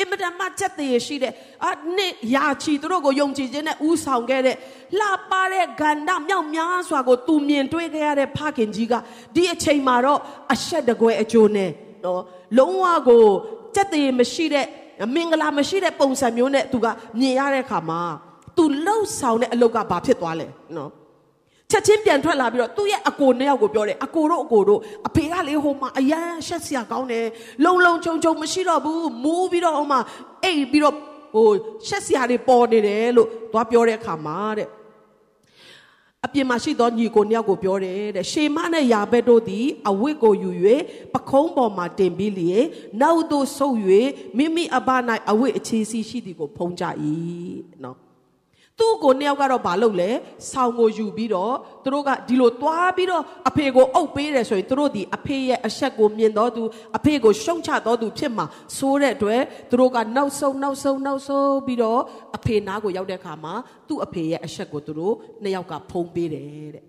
[0.03, 1.33] င်မတန်မှချက်သေးရှိတဲ့
[1.69, 4.57] အနှစ်ရာချီသူတို့ကိုယုံကြည်ခြင်းနဲ့ဥဆောင်ခဲ့တဲ့
[5.00, 8.93] လှပတဲ့ဂန္ဓမြောက်များစွာကိုသူမြင်တွေ့ခဲ့ရတဲ့ဖခင်ကြီးက
[9.36, 10.19] ဒီအချိန်မှာတော့
[10.53, 11.69] အဆက်တကွယ်အကျိုးနဲ့
[12.05, 12.22] နော်
[12.57, 13.25] လုံးဝကို
[13.75, 14.65] ချက်သေးမရှိတဲ့
[15.15, 16.88] မင်္ဂလာမရှိတဲ့ပုံစံမျိုးနဲ့သူက
[17.19, 18.01] မြင်ရတဲ့အခါမှာ
[18.57, 20.89] သူလှုပ်ဆောင်တဲ့အလုပ်ကဘာဖြစ်သွားလဲနော်
[21.74, 27.25] ချက်ချင်းပြန်ထွက်လာပြီးတော့သူ့ရဲ့အကိုနှစ်ယောက်ကိုပြောတယ်အကိုတို့အကိုတို့အဖေကလေဟိုမှာအရန်ရှက်စရာကောင်းတယ်
[27.65, 30.00] လုံလုံချုံချုံမရှိတော့ဘူးမူးပြီးတော့ဟိုမှာ
[30.44, 30.96] အိတ်ပြီးတော့
[31.34, 31.48] ဟို
[31.88, 34.70] ရှက်စရာတွေပေါ်နေတယ်လို့သွားပြောတဲ့အခါမှာတဲ့
[36.25, 40.51] အပြင်မှာရှိသောညီကိုနှစ်ယောက်ကိုပြောတယ်တဲ့ရှေမနဲ့ယာဘက်တို့သည်အဝတ်ကိုယူ၍
[41.13, 42.65] ပခုံးပေါ်မှာတင်ပြီးလျင်
[43.01, 43.77] နောက်သို့ဆုပ်၍
[44.38, 44.89] မိမိအဘ၌
[45.30, 46.84] အဝတ်အခြေစီရှိသည်ကိုဖုံးကြ၏
[47.84, 48.02] နော်
[48.84, 50.10] သူ့ကိုနှစ်ယောက်ကတော့ဘာလုပ်လဲ
[50.52, 56.63] ဆောင်းကိုယူပြီးတော့သူတို့ကဒီလိုသွားပြီးတော့အဖေကိုအုပ်ပေးတယ်ဆိုရင်သူတို့ဒီအဖေရဲ့အဆက်ကိုမြင်တော့သူ
[56.98, 58.46] အဖေကိုရှုံချတော့သူဖြစ်မှာ
[58.78, 62.02] စိုးတဲ့အတွက်သူတို့ကနောက်ဆုံးနောက်ဆုံးနောက်ဆုံးပြီးတော့
[62.36, 63.54] အဖေနားကိုရောက်တဲ့အခါမှာ
[63.88, 65.13] သူ့အဖေရဲ့အဆက်ကိုသူတို့
[65.44, 66.86] နှစ်ယောက်ကဖုံးပေးတယ်တဲ့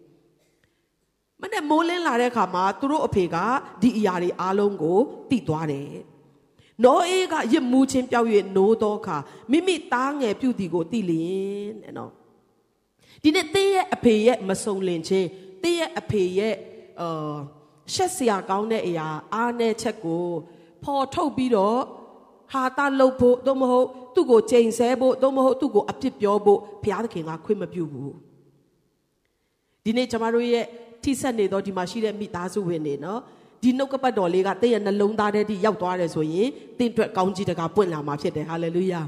[1.40, 3.36] မနဲ့မိုးလင်းလာတဲ့အခါမှာသူတို့အဖေက
[3.82, 4.98] ဒီအရာတွေအားလုံးကို
[5.30, 5.90] တည်သွားတယ်
[6.82, 9.16] နောအေးကရစ်မှုချင်းပြောက်၍နိုးသောအခါ
[9.50, 12.10] မိမိသားငယ်ပြုသည်ကိုသိလျင်တဲ့နော်
[13.22, 15.28] ဒီနေ့တင်းရဲ့အဖေရဲ့မစုံလင်ခြင်း
[15.62, 16.54] တင်းရဲ့အဖေရဲ့
[17.00, 17.34] အာ
[17.94, 20.24] ရှက်စရာကောင်းတဲ့အရာအားနဲ့ချက်ကို
[20.82, 21.80] ဖော်ထုတ်ပြီးတော့
[22.52, 28.14] ဟာတာလှုပ်ဖို့သို့မဟုတ်သူ့ကိုချိန်ဆဖို့သို့မဟုတ်သူ့ကိုအပြစ်ပြောဖို့ဘုရားသခင်ကခွင့်မပြုဘူး
[29.84, 30.64] ဒီနေ့ကျမတို့ရဲ့
[31.02, 33.20] ထိဆက်နေသောဒီမှာရှိတဲ့မိသားစုဝင်တွေနော်
[33.64, 39.02] ဒီနှုတ်ကပတ်တော်လေးကတင့်ရဲ့နှလုံးသားထဲထိရောက်သွားတယ်ဆိုရင်တင့်အတွက်ကောင်းကြီးတကာပွင့်လာမှာဖြစ်တယ်ဟာလေလုယာ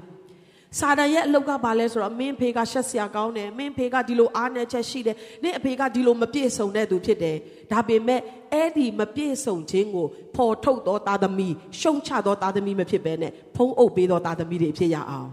[0.78, 7.36] စာတန်ရဲ့အလုတ်ကဘာလဲဆိုတော့မင်းဖေကရှက်စရာကောင်းတယ်မင်းဖေကဒီလိုအားနည်းချက်ရှိတယ်နင့်အဖေကဒီလိုမပြည့်စုံတဲ့သူဖြစ်တယ်
[7.72, 8.20] ဒါပေမဲ့
[8.52, 15.30] အဲ့ဒီမပြည့်စုံခြင်းကိုဖော်ထုတ်သောသားသမီးရှုံချသောသားသမီးမဖြစ်ဘဲနဲ့ဖုံးအုပ်ပေးသောသားသမီးတွေဖြစ်ရအောင်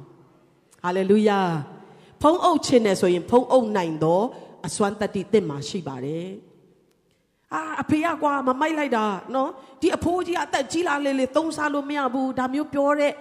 [0.83, 1.39] ဟာလေလုယာ
[2.21, 4.21] ဖုံးအုပ်ခြင်းနဲ့ဆိုရင်ဖုံးအုပ်နိုင်သော
[4.67, 6.27] အစွမ်းတတ္တိတင့်မှာရှိပါတယ်
[7.53, 9.49] အာအဖေကကွာမမိုက်လိုက်တာနော်
[9.81, 13.13] ဒီအဖိုးကြီးအသက်ကြီးလာလေလေသုံးစားလို့မရဘူးဒါမျိုးပြောတဲ့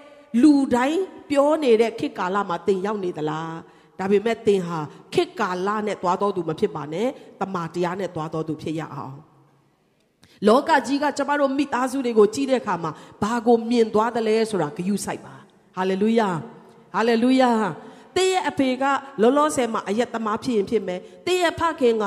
[0.43, 3.55] လူတိုင်းပြောနေတဲ့ခေတ်ကာလမှာတင်ရောက်နေသလား
[3.99, 4.79] ဒါပေမဲ့တင်ဟာ
[5.15, 7.09] ခေတ်ကာလနဲ့သွားတော်သူမဖြစ်ပါနဲ့
[7.41, 9.17] တမာတရားနဲ့သွားတော်သူဖြစ်ရအောင်
[10.49, 12.91] လောကကြီးကကျမတို့မိသားစုတွေကိုကြည့်တဲ့အခါမှာ
[13.23, 15.35] ဘာကိုမြင်သွားတယ်လဲဆိုတာဂယုစိုက်ပါ
[15.77, 16.31] ဟာလေလုယာ
[16.95, 17.51] ဟာလေလုယာ
[18.17, 18.85] တင်းရဲ့အဖေက
[19.23, 22.05] လောလောဆယ်မှာအယက်သမားဖြစ်ရင်ဖြစ်မယ်တင်းရဲ့ဖခင်က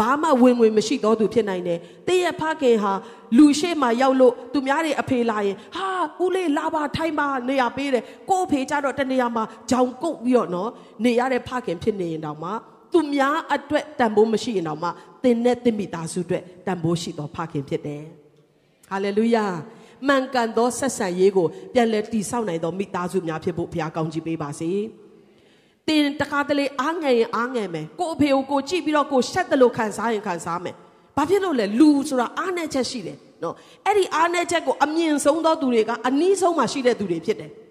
[0.00, 2.92] ဘာမှဝင်ဝင်မရှိတော့သူဖြစ်နိုင်တယ်။တင်းရဲ့ဖခင်ဟာ
[3.36, 5.88] လူရှိမှရောက်လို့သူများတွေအဖေလာရင်ဟာ
[6.24, 10.70] ဦးလေးလာပါထိုင်ပါနေရပေးတယ်။ကို့အဖေကြတော့တနေရာမှာဂျောင်ကုတ်ပြီးတော့နော်
[11.04, 12.50] နေရတဲ့ဖခင်ဖြစ်နေရင်တောင်မှ
[12.92, 14.88] သူများအတွက်တန်ဖိုးမရှိရင်တောင်မှ
[15.24, 18.02] တင်းနဲ့တင်းမိသားစုအတွက်တန်ဖိုးရှိသောဖခင်ဖြစ်တယ်။
[18.90, 19.46] ဟာလေလုယာ။
[20.06, 24.70] မှန်ကန်သောဆက်ဆံရေးကိုပြန်လည်တည်ဆောက်နိုင်သောမိသားစုများဖြစ်ဖို့ဘုရားကောင်းချီးပေးပါစေ။
[25.88, 30.74] တင်တခါတလေအားငယ်ရင်အားငယ်မယ်ကိုအဖေကိုကိုကြည့်ပြီးတော့ကိုရှက်တယ်လို့ခံစားရင်ခံစားမယ်
[31.16, 33.54] ဘာဖြစ်လို့လဲလူဆိုတာအားနဲ့ချက်ရှိတယ်နော်
[33.86, 37.65] အဲ့ဒီအားနဲ့ချက်ကိုအမြင့်ဆုံးသောသူတွေကအနည်းဆုံးမှရှိတဲ့သူတွေဖြစ်တယ်နော်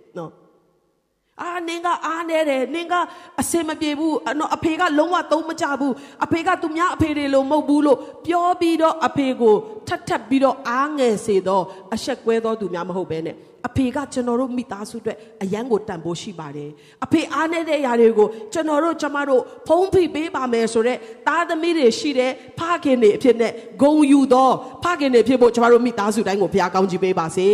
[1.42, 2.94] အာနင်ကအားနေတယ်နင်က
[3.42, 5.94] အစင်မပြေဘူးနော်အဖေကလုံးဝသုံးမကြဘူး
[6.26, 9.56] အဖေကသူများအဖေတွေလိုမဟုတ်ဘူးလို့ပြောပြီးတော့အဖေကို
[9.88, 13.36] ထပ်ထပ်ပြီးတော့အားငယ်စေတော့အဆက်ကွဲသောသူများမဟုတ်ဘဲနဲ့
[13.68, 16.70] အဖေကကျွန်တော်တို့မိသားစုအတွက်အယံကိုတန်ဖိုးရှိပါတယ်
[17.06, 24.50] အဖေအားနေတဲ့ຢာတွေကိုကျွန်တော်တို့ကျမတို့ဖုံးဖိပေးပါမယ်ဆိုတော့သားသမီးတွေရှိတဲ့ဖခင်တွေအဖြစ်နဲ့ဂုံယူသော
[24.84, 27.48] ဖခင်တွေဖြစ်ဖို့ကျမတို့မိသားစုတိုင်းကိုဘုရားကောင်းချီးပေးပါစေ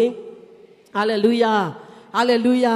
[0.95, 1.53] ဟာလေလုယာ
[2.15, 2.75] ဟာလေလုယာ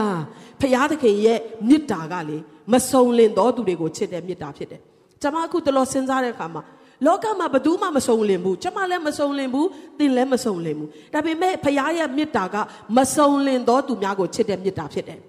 [0.66, 2.38] ဖခင်သခင်ရဲ့မေတ္တာကလေ
[2.74, 4.82] မစုံလင်သောသူတွေကိုချစ်တဲ့မေတ္တာဖြစ်တယ်
[5.22, 6.62] ကျမအခုတလောစဉ်းစားတဲ့အခါမှာ
[7.06, 12.56] လောကမှာဘယ်သူမှမစုံလင်ဘူးကျမလည်းမစုံလင်ဘူးသင်လည်းမစုံလင်ဘူးဒါပေမဲ့ဖခင်ရဲ့မေတ္တာက
[12.98, 15.20] မစုံလင်သောသူများကိုချစ်တဲ့မေတ္တာဖြစ်တယ်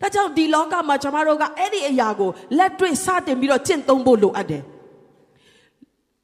[0.00, 4.62] ဒါကြောင့်ဒီလောကမှာကျမတို့ကအဲ့ဒီအရာကိုလက်တွေ့စတင်ပြီးတော့ကျင့်သုံးဖို့လိုအပ်တယ်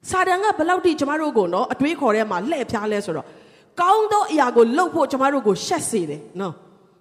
[0.09, 3.27] စာတန်ကဘယ်လောက်ထိကျမတို့ကိုနော်အတွေးခေါ်ထဲမှာလှည့်ဖျားလဲဆိုတော့
[3.81, 6.53] ကောင်းသောအရာကိုလှုပ်ဖို့ကျမတို့ကိုရှက်စေတယ်နော်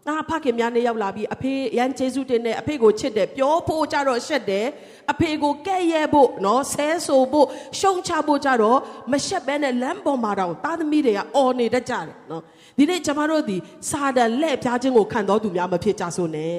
[0.08, 4.66] အာဖခင်များနေရောက်လာပြီးအဖေရန်ကျေးဇူးတင်တယ်အဖေကိုချစ်တယ်ပြောဖို့ကြတော့ရှက်တယ်
[5.12, 7.46] အဖေကိုကဲ့ရဲ့ဖို့နော်ဆဲဆိုဖို့
[7.78, 8.78] ရှုံချဖို့ကြတော့
[9.12, 12.42] မရှက်ဘဲနဲ့လမ်းပေါ်မှာတော့သားသမီးတွေကအော်နေတတ်ကြတယ်နော်
[12.76, 13.56] ဒီနေ့ကျမတို့ဒီ
[13.90, 16.56] စာတန်လက်ပြားခြင်းကိုခံတော်သူများမဖြစ်ကြဆိုနဲ့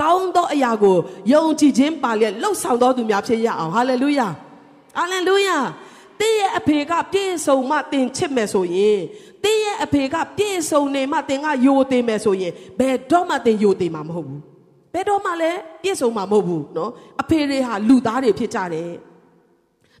[0.00, 0.96] ကောင်းသောအရာကို
[1.32, 4.28] ယုံကြည်ခြင်းပါလျက်လှုပ်ဆောင်တော်သူများဖြစ်ရအောင်ဟာလေလုယာ
[4.96, 5.58] ဟာလေလုယာ
[6.20, 8.98] တင်းရဲ့အဖေကပြည့်စုံမှတင်ချစ်မယ်ဆိုရင်
[9.43, 14.41] တင်းရဲ့အဖေကပြည့်စုံနေမှတင်ကယိုသေးမယ်ဆိုရင်ဘယ်တော့မှတင်ယိုသေးမှာမဟုတ်ဘူး
[14.93, 16.89] ဘယ်တော့မှလည်းပြည့်စုံမှာမဟုတ်ဘူးเนาะ
[17.21, 18.91] အဖေတွေဟာလူသားတွေဖြစ်ကြတယ်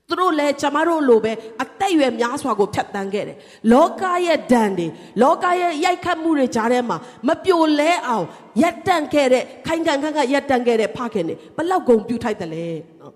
[0.09, 3.37] သူတို့လည်းကျမတို့လိုပဲအသက်အရွယ်များစွာကိုဖြတ်တန်းခဲ့တယ်
[3.71, 4.87] လောကရဲ့ဒဏ်တွေ
[5.21, 8.25] လောကရဲ့ရိုက်ခတ်မှုတွေကြားထဲမှာမပြိုလဲအောင်
[8.61, 12.65] ရက်တန့်ခဲ့တဲ့ခိုင်ခံခန့်ခန့်ရက်တန့်ခဲ့တဲ့ဖခင်တွေဘလောက်ဂုံပြူထိုက်တယ်လဲ
[13.01, 13.13] နော်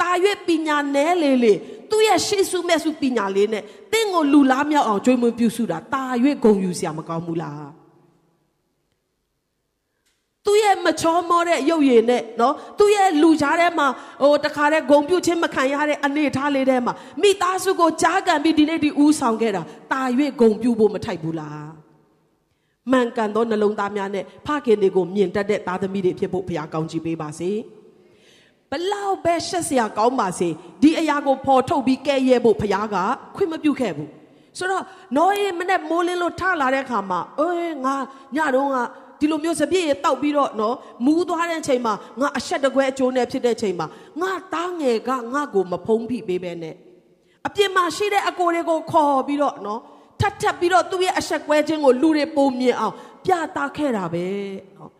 [0.00, 1.54] တာရွေ့ပညာနဲလေလေ
[1.90, 7.66] သူ့ရဲ့ရှေ့ဆုမဲ့ဆုပညာလေးနဲ့တင့်ကိုလူလားမြောက်အောင်ကြွေးမွေးပြုစုတာတာရွေ့ဂုံယူစရာမကောင်းဘူးလား
[10.46, 13.86] သူ့ရဲ့မချောမောတဲ့ရုပ်ရည်နဲ့နော်သူ့ရဲ့လူကြားထဲမှာ
[14.22, 20.02] ဟိုတခါတည်းဂုံပြုတ်ချင်းမခံရတဲ့အနေထားလေးထဲမှာမိသားစုကိုကြားကန်ပြီးဒီနေ့ဒီဦးဆောင်ခဲ့တာတာ၍
[20.40, 21.66] ဂုံပြုတ်ဖို့မထိုက်ဘူးလား
[22.92, 27.50] မှန်ကန်သောနှလုံးသားများနဲ့ဖခင်တွေကိုမြင်တတ်တဲ့သားသမီးတွေဖြစ်ဖို့ဘုရားကောင်းချီးပေးပါစေ
[28.70, 30.48] ဘလောက်ပဲရှက်စရာကောင်းပါစေ
[30.82, 32.96] ဒီအရာကိုပေါ်ထုတ်ပြီးကဲ့ရဲ့ဖို့ဘုရားက
[33.34, 34.10] ခွင့်မပြုခဲ့ဘူး
[34.58, 34.84] ဆိုတော့
[35.16, 37.94] နောအေးမနဲ့မိုးလင်းလို့ထလာတဲ့အခါမှာအေးငါ
[38.36, 38.76] ညတော့က
[39.20, 40.74] ဒီလိုမျိုးစပြည့်ရတောက်ပြီးတော့နော်
[41.04, 43.86] မူးသွားတဲ့ချိန်မှာငါအဆက်တကွဲအကျိုးနဲ့ဖြစ်တဲ့ချိန်မှာ
[44.20, 46.74] ငါတားငယ်ကငါကိုမဖုံးဖိပေးပဲနဲ့
[47.46, 49.80] အပြင်မှာရှိတဲ့အကိုတွေကိုခေါ်ပြီးတော့နော်
[50.20, 54.26] ထပ်ထပ်ပြီးတော့သူ့ရဲ့အဆက်ကွဲခြင်းကိုလူတွေပုံမြင်အောင်ပြသခဲ့တာပဲ
[54.76, 54.90] နော်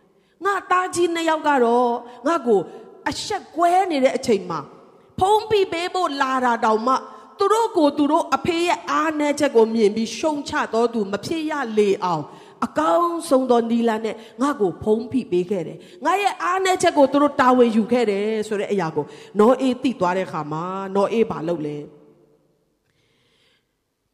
[0.45, 1.89] ငါတားကြီးနှစ်ယောက်ကတော့
[2.27, 2.59] ငါကို
[3.09, 4.59] အဆက်ကွဲနေတဲ့အချိန်မှာ
[5.19, 6.95] ဖုံးဖိပေးဖို့လာတာတောင်မှ
[7.39, 12.23] သူတို့ကိုသူတို့အဖေရဲ့အားနည်းချက်ကိုမြင်ပြီးရှုံချတော်သူမဖြစ်ရလေအောင်
[12.65, 19.05] အကောင်းဆုံးသောနီလာနဲ့ငါ့ကိုဖုံးဖိပေးခဲ့တယ်ငါရဲ့အားနည်းချက်ကိုသူတို့တာဝန်ယူခဲ့တယ်ဆိုတဲ့အရာကို
[19.39, 20.63] နောအေးသိသွားတဲ့အခါမှာ
[20.95, 21.77] နောအေးဘာလုပ်လဲ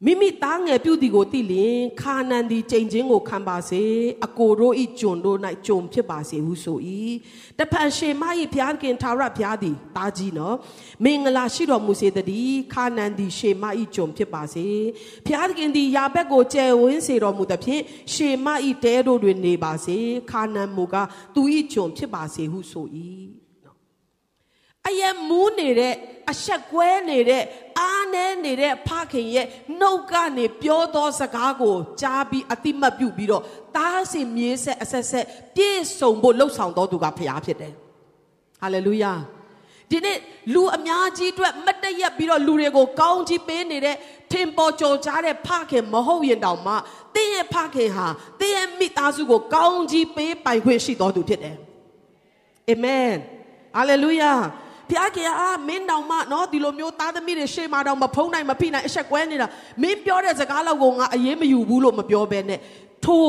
[0.02, 3.82] မိမိသားငယ်ပြုသည်ကိုသိလျင်ခါနန်သည်ကြိမ်ချင်းကိုခံပါစေ
[4.24, 6.78] အကိုတို့ဤကျွန်တို့၌ကြုံဖြစ်ပါစေဟုဆို၏
[7.58, 10.56] တဖန်ရှေမ၏ဘုရားခင်သာရဘုရားသည်တာကြီးနော်
[11.04, 13.64] မင်္ဂလာရှိတော်မူစေတည်းခါနန်သည်ရှေမ၏
[13.96, 14.66] ကြုံဖြစ်ပါစေ
[15.26, 17.82] ဘုရားခင်သည်ယာဘက်ကိုကျယ်ဝန်းစေတော်မူသဖြင့်
[18.14, 18.46] ရှေမ၏
[18.84, 19.98] တဲတို့တွင်နေပါစေ
[20.30, 22.86] ခါနန်မူကားသူ၏ကြုံဖြစ်ပါစေဟုဆို၏
[24.88, 25.94] အယံမူးနေတဲ့
[26.30, 27.42] အဆက်ကွဲနေတဲ့
[27.78, 29.46] အားနည်းနေတဲ့ဖခင်ရဲ့
[29.80, 33.42] နှုတ်ကနေပြောသောစကားကိုကြားပြီးအတိမတ်ပြုပြီးတော့
[33.76, 37.72] တားစီမြေးဆက်အဆက်ဆက်ပြည့်စုံဖို့လှုပ်ဆောင်တော်သူကဖခင်ဖြစ်တယ်။
[38.60, 39.12] ဟာလေလုယာ။
[39.90, 40.18] ဒီနေ့
[40.54, 43.96] လူအများကြီးအတွက်မတ်တရက်ပြီးတော့လူတွေကိုကောင်းကြီးပေးနေတဲ့
[44.32, 46.74] ထင်ပေါ်ကြော်ကြားတဲ့ဖခင်မဟုတ်ရင်တောင်မှ
[47.14, 48.06] တင်းရဲ့ဖခင်ဟာ
[48.40, 51.56] တင်းရဲ့မိသားစုကိုကောင်းကြီးပေးပိုင်ခွင့်ရှိတော်သူဖြစ်တယ်။
[52.70, 53.10] အာမင်။
[53.76, 54.32] ဟာလေလုယာ။
[54.90, 59.46] ဖျားခင်အာမင်းတောင်မှနော်ဒီလိုမျိုးသားသမီးတွေရှေ့မှာတောင်မဖုံးနိုင်မဖိနိုင်အဆက်ကွဲနေတာ
[59.82, 62.60] မင်းပြောတဲ့စကားလောက်ကိုငါအရေးမယူဘူးလို့မပြောဘဲနဲ့
[63.04, 63.28] ထို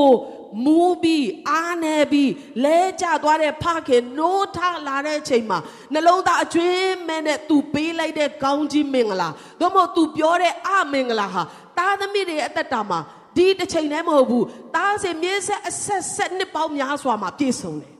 [0.65, 2.31] မူးပြီးအားနေပြီး
[2.63, 5.59] လဲကျသွားတဲ့ဖခင်နိုးထလာတဲ့ချိန်မှာ
[5.93, 11.41] နှလုံးသားအကျွင်းမဲ့နဲ့ तू ပေးလိုက်တဲ့ကောင်းကြီးမင်္ဂလာသို့မဟုတ် तू ပြောတဲ့အမင်္ဂလာဟာ
[11.77, 12.99] သားသမီးတွေအသက်တာမှာ
[13.37, 17.93] ဒီတစ်ချိန်တည်းမဟုတ်ဘူးသားစင်မြေဆက်အဆက်ဆက်နှစ်ပေါင်းများစွာမှာပြည့်စုံတယ်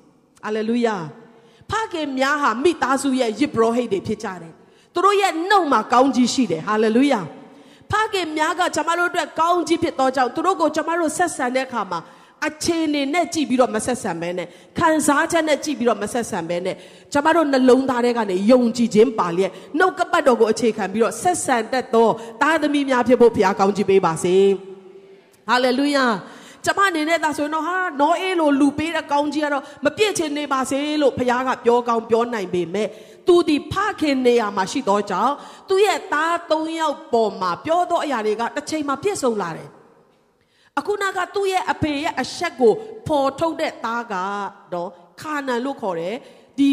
[0.46, 0.96] ဟာလေလုယာ
[1.72, 4.54] ဖခင်များဟာမိသားစုရဲ့ယစ်ဘရဟိတ်တွေဖြစ်ကြတယ်
[4.94, 7.22] သူတို့ရဲ့နှုတ်မှာကောင်းကြီးရှိတယ်ဟာလေလုယာ
[7.92, 12.00] ဖခင်များကကျွန်မတို့အတွက်ကောင်းကြီးဖြစ်သောကြောင့်သူတို့ကိုကျွန်မတို့ဆက်ဆံတဲ့အခါမှာ
[12.48, 14.48] အခြေအနေနဲ့ကြည့်ပြီးတော့မဆက်ဆံဘဲနဲ့
[14.80, 16.76] ခံစားချက်နဲ့ကြည့်ပြီးတော့မဆက်ဆံဘဲနဲ့
[17.14, 22.08] ကျမတို့နှလုံးသားထဲကနေယုံကြည်ခြင်းပါလျက်နှုတ်ကပတ်တော်ကိုအခြေခံပြီးတော့ဆက်ဆံတတ်သော
[22.42, 24.36] သားသမီးများဖြစ်ဖို့ဘုရားကောင်းချီးပေးပါစေ
[25.50, 26.06] ဟာလေလုယာ
[26.66, 32.88] ကျမအနေနဲ့ဒါဆိုရင်တော့ဟာနောအေးလိုလူပေးတဲ့ကောင်းကြီးကတော့မပြည့်ချင်နေပါစေလို့ဘုရားကပြောကောင်းပြောနိုင်ပေမဲ့
[33.28, 35.34] သူဒီဖခင်နေရာမှာရှိတော့ကြောင့်
[35.70, 39.70] သူ့ရဲ့သား၃ယောက်ပေါ်မှာပြောသောအရာတွေကတစ်ချိန်မှာပြည့်စုံလာတယ်
[40.80, 42.74] အခုနကသူ့ရဲ့အဖေရဲ့အဆက်ကို
[43.08, 44.16] ပေါ်ထုတ်တဲ့သားက
[44.74, 44.90] တော့
[45.22, 46.16] ခါနန်လို့ခေါ်တယ်
[46.60, 46.72] ဒီ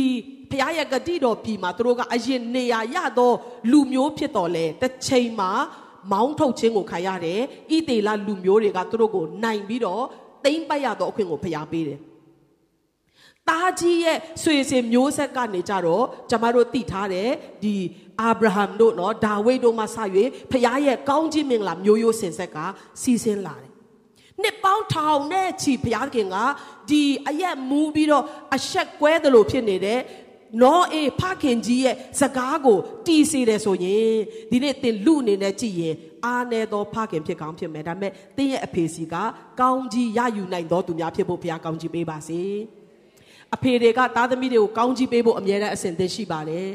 [0.50, 3.32] ဘုရားရဲ့ဂတိတော်ပြည်မှာသူတို့ကအရင်နေရာရသော
[3.70, 5.50] လူမျိုးဖြစ်တော်လဲတစ်ချိန်မှာ
[6.12, 10.04] မောင်းထုတ်ခြင်းကိုခံရတယ်ဣသေလလူမျိုးတွေကသူတို့ကိုနိုင်ပြီးတော့
[10.44, 12.00] တိမ့်ပတ်ရသောအခွင့်ကိုဖျားပေးတယ်
[13.48, 17.30] တားကြီးရဲ့ဆွေစဉ်မျိုးဆက်ကနေကြတော့ကျမတို့သိထားတယ်
[17.64, 17.74] ဒီ
[18.20, 19.96] အာဗြဟံတို့နော်ဒါဝိဒ်တို့မှဆ၍
[20.50, 22.56] ဖခင်ရဲ့ကောင်းခြင်းမင်္ဂလာမျိုးရိုးစင်ဆက်က
[23.02, 23.72] စီစဉ်လာတယ်
[24.42, 26.36] နှစ်ပေါင်းထောင်နဲ့ချီဘုရားခင်က
[26.90, 30.00] ဒီအရက်မူးပြီးတော့အဆက်ကွဲတယ်လို့ဖြစ်နေတဲ့
[30.61, 34.13] နောအေဖခင်ကြီးရဲ့စကားကိုတီးစေတယ်ဆိုရင်
[34.51, 39.15] ဒီနေ့သင်လူအနေနဲ့ကြည့်ရင်အားနေသောဖခင်ဖြစ်ကောင်းဖြစ်မယ်ဒါပေမဲ့သင်ရဲ့အဖေစီက
[39.59, 42.41] ကောင်းကြီးရယူနိုင်သောသူများဖြစ်ဖို့ဘုရားကောင်းကြီးပေးပါစေ
[43.55, 46.67] အဖေတွေကသားသမီးတွေကိုကောင်းကြီးပေးဖို့အမြဲတမ်းအစဉ်သင့်ရှိပါတယ်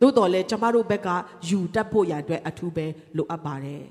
[0.00, 1.08] သို့တော်လည်းကျမတို့ဘက်က
[1.48, 3.82] ယူတတ်ဖို့ရအတွက်အထူးပဲလိုအပ်ပါတယ်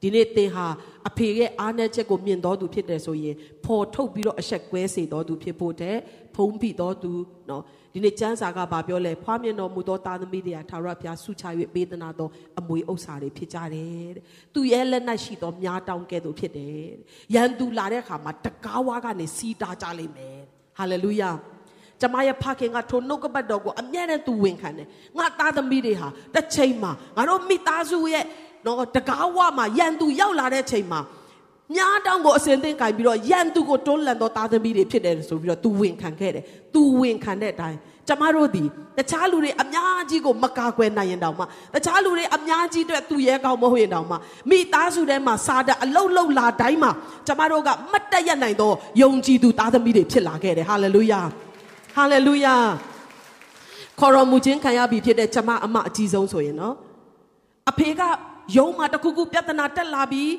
[0.00, 0.66] ဒီနေ့သင်ဟာ
[1.08, 5.96] အဖေရဲ့အားနည်းချက်ကိုမြင်တော်သူဖြစ်တယ်ဆိုရင်ပေါ်ထုတ်ပြီးတော့အဆက်ကွဲစေတော်သူဖြစ်ဖို့တဲ့
[6.34, 7.12] ဖုံးပြီးတော်သူ
[7.46, 7.62] เนาะ
[7.93, 14.23] ဒီနေ့ကျမ်းစာကဘာပြောလဲဖွားမြင်တော်မူသောသားသမီးတွေဟာထာဝရဘုရားဆုချ၍ပေးသနာသောအမွေဥစ္စာတွေဖြစ်ကြတယ်တဲ့
[14.53, 16.87] သူရဲ့လက်နက်ရှိသောမြားတောင်းကဲ့သို့ဖြစ်တယ်
[17.35, 20.37] ရန်သူလာတဲ့အခါမှာတကားဝါကနေစီးတာကြလိမ့်မယ်
[20.77, 21.31] ဟာလေလုယာ
[22.01, 28.25] ကျမရဲ့ဖခင်ကထိုနှုတ်ကပတ်တော်ကိုအမြဲတမ်းသူဝင်ခံတယ်ငါသားသမီးတွေဟာတစ်ချိန်မှာငါတို့မိသားစုရဲ့
[28.65, 31.01] နော်တကားဝမှာရန်သူရောက်လာတဲ့ချိန်မှာ
[31.75, 37.77] မြားတောင်းကိုအစင်သင်ကင်ပြီးတော့ရန်သူကိုတွန်းလှန်သောသားသမီးတွေဖြစ်တယ်ဆိုပြီးတော့သူဝင်ခံခဲ့တယ်။ तू ဝင်ခံတဲ့အတိုင်း
[38.07, 38.63] ကျမတို့ဒီ
[38.97, 41.43] တခြားလူတွေအများကြီးကိုမကာကွယ်နိုင်ရင်တောင်မှ
[41.75, 44.15] တခြားလူတွေအများကြီးအတွက်သူရဲကောင်းမဟုတ်ရင်တောင်မှ
[44.49, 46.91] မိသားစုထဲမှာစာတအလုတ်လုတ်လာတိုင်းမှာ
[47.27, 51.21] ကျမတို့ကမတ်တက်ရနိုင်သောယုံကြည်သူသားသမီးတွေဖြစ်လာခဲ့တယ်ဟာလေလုယာ
[51.95, 52.55] ဟာလေလုယာ
[53.99, 56.75] ခေါ်တော်မူခြင်းခံရပြီဖြစ်တဲ့ကျမအမအကြီးဆုံးဆိုရင်နော်
[57.69, 58.01] အဖေက
[58.56, 60.30] ယုံမှာတခုခုပြဿနာတက်လာပြီး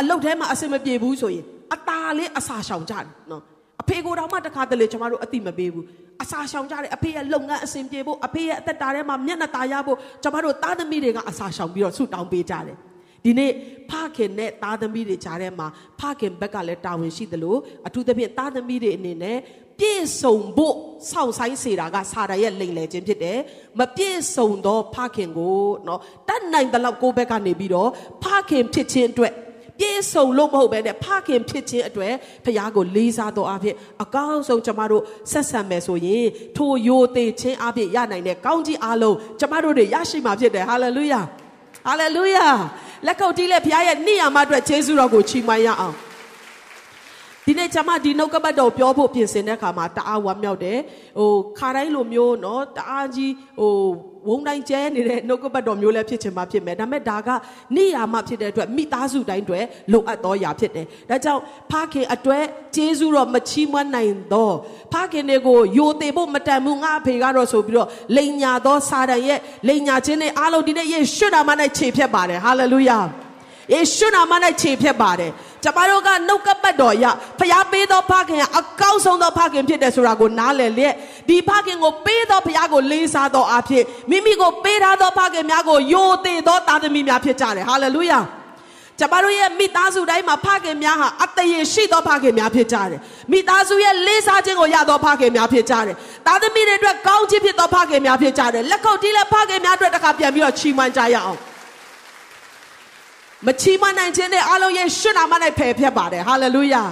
[0.00, 3.42] အလုပ်ထဲမှာအဆင်မပြေဘူးဆိုရင်အตาလေးအစာရှောင်ကြတယ်နော်
[3.82, 5.84] အဖေကိုတော့မှတခါတလေကျမတို့အတိမပေးဘူး
[6.22, 12.76] အစာရှောင်ကြတယ်အဖေရဲ့လုပ်ငန်းအဆင်ပြေဖို့အဖေရဲ့အသက်တာထဲမှာမျက်နှာตาရဖို့ကျမတို့သားသမီးတွေကအစာရှောင်ပြီးတော့ဆုတောင်းပေးကြတယ်
[13.24, 13.52] ဒီနေ့
[13.90, 15.66] ဖခင်နဲ့သားသမီးတွေကြားထဲမှာ
[16.00, 19.36] ဖခင်ဘက်ကလည်းတာဝန်ရှိသလိုအထူးသဖြင့်သားသမီးတွေအနေနဲ့
[19.78, 20.76] ပြည့်စုံဖို့
[21.10, 23.38] စောင့်ဆိုင်စေတာကစာရရဲ့လိမ်လည်ခြင်းဖြစ်တယ်
[23.78, 25.98] မပြည့်စုံသောဖခင်ကိုเนาะ
[26.28, 27.90] တတ်နိုင်တဲ့လောက်ကိုယ့်ဘက်ကနေပြီးတော့
[28.22, 29.32] ဖခင်ဖြစ်ခြင်းအတွက်
[29.78, 32.12] ပြည့်စုံလို့မဟုတ်ပဲနဲ့ဖခင်ဖြစ်ခြင်းအတွက်
[32.44, 36.26] ဖခင်ကိုလေးစားတော်အဖြစ်အကောင်းဆုံးကျမတို့ဆက်ဆံမယ်ဆိုရင်
[36.56, 41.20] ထိုယိုသေးခြင်းအဖြစ်ရနိုင်တဲ့ကောင်းကြီးအလုံးကျမတို့တွေရရှိမှာဖြစ်တယ်ဟာလေလုယာ
[41.86, 42.48] ဟာလေလုယာ
[43.06, 45.96] လက်ကုပ်တီးလက်ဖခင်ရဲ့နိယာမအတွက်ယေရှုတော်ကိုချီးမွမ်းရအောင်
[47.46, 50.78] ဒီနေ့ကျွန်မဒီနှုတ်ကပတ်တော်ပြောဖို့ပြင်ဆင်တဲ့အခါမှာတအားဝမ်းမြောက်တယ်
[51.18, 53.74] ဟိုခါတိုင်းလိုမျိုးเนาะတအားကြီးဟို
[54.28, 57.28] ဝုံတိုင်းကျဲနေတဲ့နှုတ်ကပတ်တော်မျိုးလည်းဖြစ်ချင်မှဖြစ်မယ်ဒါပေမဲ့ဒါက
[57.76, 59.60] နိယာမဖြစ်တဲ့အတွက်မိသားစုတိုင်းတွေ
[59.92, 62.44] လိုအပ်သောຢာဖြစ်တယ်ဒါကြောင့်ဖခင်အတွက်
[62.76, 64.54] ကျေးဇူးတော်မချီးမွမ်းနိုင်တော့
[64.92, 72.98] ဖခင်တွေကိုယိုသေးဖို့မတန်ဘူးငါအဖေကတော့ဆိုပြီးတော့လိန်ညာသောစာတန်ရဲ့လိန်ညာခြင်းတွေအားလုံးဒီနေ့ယေရှုနာမ၌ခြေဖြတ်ပါတယ်ဟာလေလုယာ
[73.73, 75.31] ယေရှုနာမ၌ခြေဖြတ်ပါတယ်
[75.63, 77.05] ကျမတို့ကနှုတ်ကပတ်တော်ရ
[77.39, 80.93] ဖျားပေးသောဖခင်အကောင်းဆုံးသောဖခင်ဖြစ်တယ်ဆိုတာကိုနားလည်လျက်
[81.29, 88.19] ဒီဖခင်ကိုပေးသောဖျားကိုလေးစားသောအဖြစ်မိမိကိုပေးထားသောဖခင်များကိုယိုသေးသောသားသမီးများဖြစ်ကြတယ်ဟာလေလုယာ
[88.99, 92.99] ကျမတို့ရဲ့မိသားစုတိုင်းမှာဖခင်များဟာအတရေရှိသောဖခင်များဖြစ်ကြတယ်
[93.31, 95.95] မိသားစုရဲ့လေးစားခြင်းကိုရသောဖခင်များဖြစ်ကြတယ်
[96.27, 101.39] သားသမီးတွေအတွက်ကောင်းချီးဖြစ်သောဖခင်များဖြစ်ကြတယ်လက်ခုပ်တီးလက်ဖခင်များအတွက်တခါပြန်ပြီးတော့ချီးမွမ်းကြရအောင်
[103.47, 106.83] မချီးမနိုင်ခြင်းနဲ့အားလုံးရဲ့ရှုနာမ၌ဖယ်ဖြတ်ပါတယ်ဟာလေလုယာ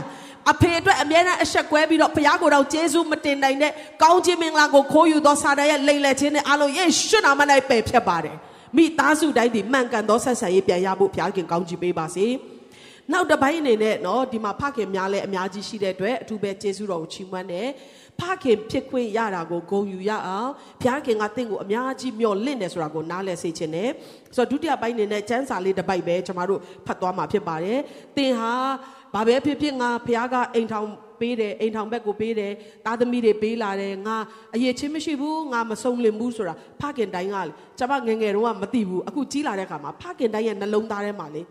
[0.52, 3.72] အဖေအတွက်အမြဲတမ်းအဆက်ကွဲပြီးတော့ဘုရားကိုယ်တော်ကျေးဇူးမတင်နိုင်တဲ့
[4.04, 8.36] ကောင်းခြင်းမင်္ဂလာကိုခိုးယူသောစာတန်ရဲ့လိမ်လည်ခြင်းနဲ့အားလုံးရဲ့ရှုနာမ၌ပယ်ဖြတ်ပါတယ်
[8.76, 12.26] မိသားစုတိုင်းဒီမှန်ကန်သောဆက်ဆံရေးပြန်ရဖို့ဘုရားခင်ကောင်းချီးပေးပါစေ
[13.12, 17.68] နောက်တစ်ပိုင်းအနေနဲ့နော်ဒီမှာဖခင်များလည်းအများကြီးရှိတဲ့အတွက်အထူးပဲကျေးဇူးတော်ကိုချီးမွမ်းတယ်
[18.20, 20.50] ဖခင်ဖြစ်ခွင့်ရတာကိုဂုဏ်ယူရအောင်
[20.82, 23.90] ဘုရားခင်ကတင့်ကိုအများကြီးမျှော်လင့်တယ်ဆိုတာကိုနားလည်စေခြင်းနဲ့
[24.36, 27.80] ဆိုတော့ဒုတိယပိုင်းအနေနဲ့စံစာလေးတစ်ပိုက်ပဲကျွန်တော်တို့ဖတ်သွားမှာဖြစ်ပါတယ်
[28.18, 28.54] သင်ဟာ
[29.14, 30.88] ဘာပဲဖြစ်ဖြစ်ငါဘုရားကအိမ်ထောင်
[31.20, 32.52] ပေးတယ်အိမ်ထောင်ဘက်ကိုပေးတယ်
[32.86, 34.18] သားသမီးတွေပေးလာတယ်ငါ
[34.56, 41.42] အရေးချင်းမရှိဘူးငါမဆုံးလင်ဘူးဆိုတာဖခင်တိုင်းကလေကျွန်မငငယ်တုန်းကမသိဘူးအခုကြီးလာတဲ့အခါမှာဖခင်တိုင်းရဲ့နှလုံးသားထဲမှာလေ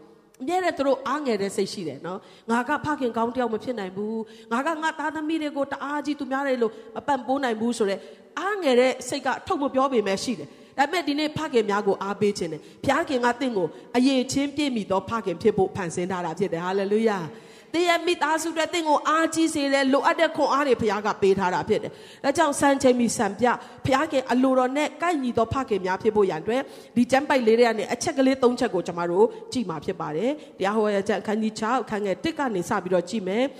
[0.42, 2.18] အမြဲတမ်းသူတို့အားငယ်တဲ့စိတ်ရှိတယ်နော်
[2.50, 4.20] ငါကဖခင်ကောင်းတယောက်မဖြစ်နိုင်ဘူး
[4.52, 8.00] ငါကငါသားသမီးတွေကိုတအားကြီးသူများတွေလို့မပန့်ပိုးနိုင်ဘူးဆိုတော့
[8.40, 17.18] အားငယ်တဲ့စိတ်ကထုတ်မပြောပေမဲ့ရှိတယ်ဒါပေမဲ့ဒီနေ့ဖခင်များကိုအားပေးခြင်းတယ်ဘုရားခင်ကတင့်ကိုအရေးချင်းပြည့်မိသောဖခင်ဖြစ်ဖို့ဖန်ဆင်းထားတာဖြစ်တယ်ဟာလေလုယာ
[17.74, 21.92] သင်ရဲ့မိသားစုတွေသင်ကိုအားကြီးစေတဲ့လိုအပ်တဲ့ခွန်အားတွေဘုရားကပေးထားတာဖြစ်တယ်။
[22.24, 23.46] ဒါကြောင့်စံချိန်မီစံပြ
[23.84, 26.62] ဘုရားခင်အလိုတော်နဲ့ကိုက်ညီသောဖခင်များဖြစ်ဖို့ရန်အတွက်
[26.96, 33.44] ဒီကျမ်းပိုက်လေးတွေကနေအချက်ကလေး၃ချက်ကိုကျွန်တော်တို့ကြည့်မှာဖြစ်ပါတယ်။တရားဟောရချက်အခန်းကြီး6အခန်းငယ်1ကနေစပြီးတော့ကြည့်မယ်။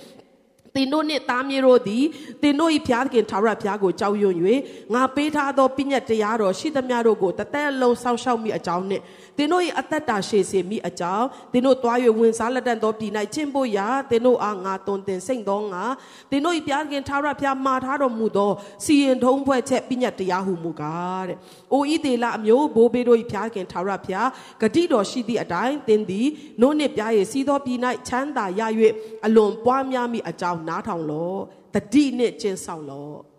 [0.74, 2.04] သင်တို့နှင့်သားမြေတို့သည်
[2.42, 4.36] သင်တို့၏ဘုရားသခင်ထာဝရဘုရားကိုကြောက်ရွံ့၍
[4.94, 9.02] ငါပေးထားသောပြည့်ညတ်တရားတော်ရှိသမျှတို့ကိုတသက်လုံးစောင့်ရှောက်မိအကြောင်းနှင့်
[9.36, 15.84] သင်တို့၏အသက်တာရှည်စေမိအကြောင်းသင်တို့သွား၍ဝင်စားလက်တန်သောပြည်၌ကျင့်ဖို့ရာသင်တို့အားငါတွင်တင်စိတ်သောငါ
[16.30, 18.50] သင်တို့၏ဘုရားသခင်ထာဝရဘုရားမှာထားတော်မူသော
[18.84, 21.36] စီရင်ထုံးဖွဲ့ချက်ပြည့်ညတ်တရားဟုမူကားတဲ့။
[21.72, 24.28] အိုဤသေးလအမျိုးဘိုးဘေးတို့၏ဘုရားသခင်ထာဝရဘုရား
[24.60, 26.28] ဂတိတော်ရှိသည့်အတိုင်းသင်သည်
[26.60, 28.62] နို့နှင့်ပြားရည်စီးသောပြည်၌ချမ်းသာရ၍
[29.26, 31.36] အလွန်ပွားများမိအကြောင်းနားထောင်လော
[31.74, 33.31] တတိနဲ့ကျင့်ဆောင်လော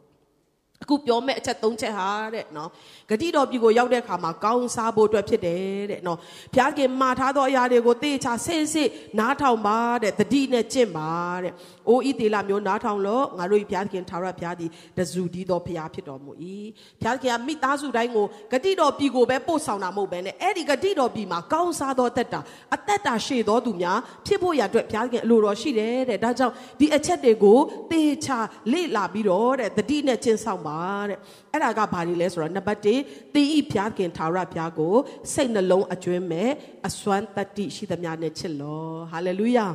[0.83, 2.69] အခုပြောမဲ့အချက်၃ချက်ဟာတဲ့နော်
[3.09, 6.17] ဂတိတော်ပြည်ကိုရောက်တဲ့အခါမှာကောင်းစားဖို့အတွက်ဖြစ်တယ်တဲ့နော်
[6.53, 11.11] ဘုရားခင်မှာထားသောအရာတွေကိုသေချာဆင့်စစ်နားထောင်ပါတဲ့တတိနဲ့ကျင့်ပါ
[11.43, 11.53] တဲ့
[11.87, 16.31] အိုးဤသေးလာမျိုးနားထောင်လို့ငါတို့ဘုရားခင်ထာဝရဘုရားသည်တဇူတီးသောဘုရားဖြစ်တော်မူ၏
[17.01, 22.39] ဘုရားခင်ကမိသားစုတိုင်းကိုဂတိတော်ပြည်ကိုပဲပို့ဆောင်တာမဟုတ်ဘဲနဲ့အဲ့ဒီဂတိတော်ပြည်မှာကောင်းစားသောအသက်တာ
[22.75, 27.59] အသက်တာရှည်သောသူများဖြစ်ဖို့ရအတွက်ဘုရားခင်အလိုတော်ရှိတယ်တဲ့ဒါကြောင့်ဒီအချက်တွေကို
[27.91, 28.37] သေချာ
[28.71, 31.17] လေ့လာပြီးတော့တဲ့တတိနဲ့ကျင့်ဆောင်ပါတဲ့
[31.51, 34.95] အဲ့ဒါကဘာတွေလဲဆိုတော့နံပါတ်1သင်ဤဘုရားခင်ထာဝရဘုရားကို
[35.33, 36.49] စိတ်နှလုံးအကျွမ်းမဲ့
[36.87, 39.67] အစွမ်းတတ္တိရှိသမျှနဲ့ချစ်လောဟာလေလုယာ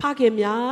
[0.00, 0.64] ဖခင်များ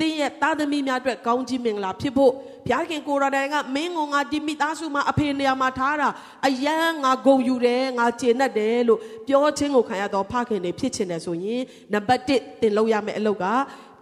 [0.00, 2.32] သင်ရဲ့သားသမီးများအတွက်ကောင်းကြီးမင်္ဂလာဖြစ်ဖို့
[2.66, 6.08] ဘုရားခင်ကိုရတိုင်ကမင်းငုံငါဒီမိသားစုမှာအဖေနေရာမှာထားတာ
[6.46, 13.46] အယံငါဂုံယူတယ်ငါကျေနပ်တယ်လို့ပြောခြင်းကိုခံရတော့ဖခင်နေဖြစ်ချင်တယ်ဆိုရင်နံပါတ်1သင်လုပ်ရမယ့်အလုပ်က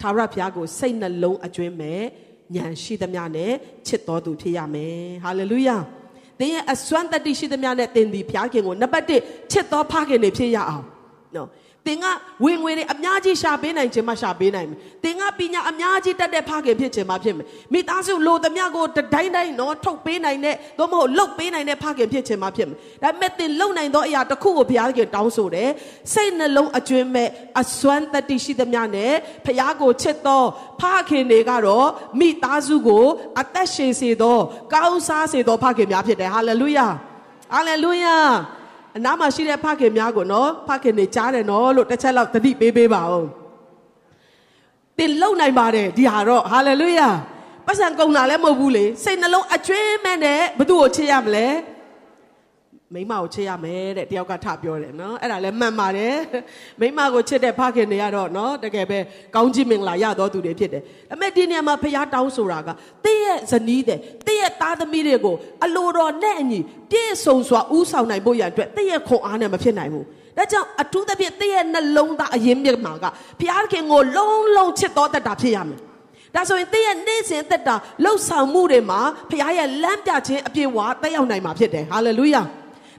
[0.00, 2.02] ထာဝရဘုရားကိုစိတ်နှလုံးအကျွမ်းမဲ့
[2.56, 3.52] ဉာဏ်ရှိသမျှနဲ့
[3.86, 5.76] ချစ်တော်သူဖြစ်ရမယ်ဟာလေလုယာ
[6.38, 10.84] သင်ရဲ့အစွမ်းတတ္တိရှိသမျှနဲ့သင်ဒီဘုရားခင်ကိုနံပါတ်1ချစ်တော်ဖခင်နေဖြစ်ရအောင်
[11.36, 11.48] နော်
[11.86, 12.04] သင်က
[12.44, 25.68] ဝင်ငွေတွေအများကြီးရှာပေးနိုင်ခြင်းမှရှာပေးနိုင်မယ်။သင်ကပညာအများကြီးတတ်တဲ့ဖခင်ဖြစ်ခြင်းမှဖြစ်မယ်။မိသားစုလိုသမျှကိုတတိုင်းတိုင်းနော်ထုတ်ပေးနိုင်တဲ့သို့မဟုတ်လှုပ်ပေးနိုင်တဲ့ဖခင်ဖြစ်ခြင်းမှဖြစ်မယ်။ဒါပေမဲ့သင်လုံနိုင်သောအရာတစ်ခုကိုဘုရားခင်တောင်းဆိုတယ်။
[26.12, 27.28] စိတ်နှလုံးအကျွမ်းမဲ့
[27.60, 29.12] အစွမ်းတတိရှိသမျှနဲ့
[29.46, 30.42] ဘုရားကိုချစ်သော
[30.80, 31.88] ဖခင်တွေကတော့
[32.20, 33.04] မိသားစုကို
[33.40, 34.38] အသက်ရှင်စေသော
[34.72, 36.86] ကောင်းစားစေသောဖခင်များဖြစ်တယ်။ဟာလေလုယာ။
[37.54, 38.16] ဟာလေလုယာ။
[38.96, 43.26] အနားမှာရှိတဲ့ဖခင်များကိုနော်ဖခင်တွေကြားတယ်နော်လို့တစ်ချက်လောက်သတိပေးပေးပါဦး
[44.98, 47.08] သင်လုံနိုင်ပါတယ်ဒီဟာတော့ဟာလေလုယာ
[47.66, 51.46] ပတ်စံကုန်တာလည်းမဟုတ်ဘူးလေစိတ်နှလုံးအကျွင်းမဲ့နဲ့ဘသူ့ကိုချစ်ရမလဲ
[52.94, 56.16] မိမကိုချစ်ရမယ်တဲ့တယောက်ကထပြောတယ်နော်အဲ့ဒါလည်းမှန်ပါတယ်
[56.80, 58.98] မိမကိုချစ်တဲ့ဖခင်တွေကတော့နော်တကယ်ပဲ
[59.34, 62.68] ကောင်းကြီးမင်္ဂလာရတော်သူတွေဖြစ်တယ်ဒါပေမဲ့ဒီနေရာမှာဖခင်တောင်းဆိုတာက
[63.04, 66.58] တင်းရဲ့ဇနီးတဲ့တင်းရဲ့သားသမီးတွေကိုအလိုတော်နဲ့အညီ
[66.90, 70.04] ပြည့်စုံစွာဥဆောင်နိုင်ဖို့ရန်အတွက်တင်းရဲ့ခွန်အားနဲ့မဖြစ်နိုင်ဘူး
[70.36, 73.04] ဒါကြောင့်အထူးသဖြင့်တင်းရဲ့နှလုံးသားအရင်မြစ်မှာက
[73.40, 75.80] ဖခင်ကိုလုံးလုံးချစ်တော်တတ်တာဖြစ်ရမယ်
[76.34, 82.42] ဒါဆိုရင်တည့်ရဲ့နေ့စဉ်သက်တာလှုပ်ဆောင်မှုတွေမှာဖခင်ရဲ့လမ်းပြခြင်းအပြည့်အဝတက်ရောက်နိုင်မှာဖြစ်တယ်ဟာလေလုယာ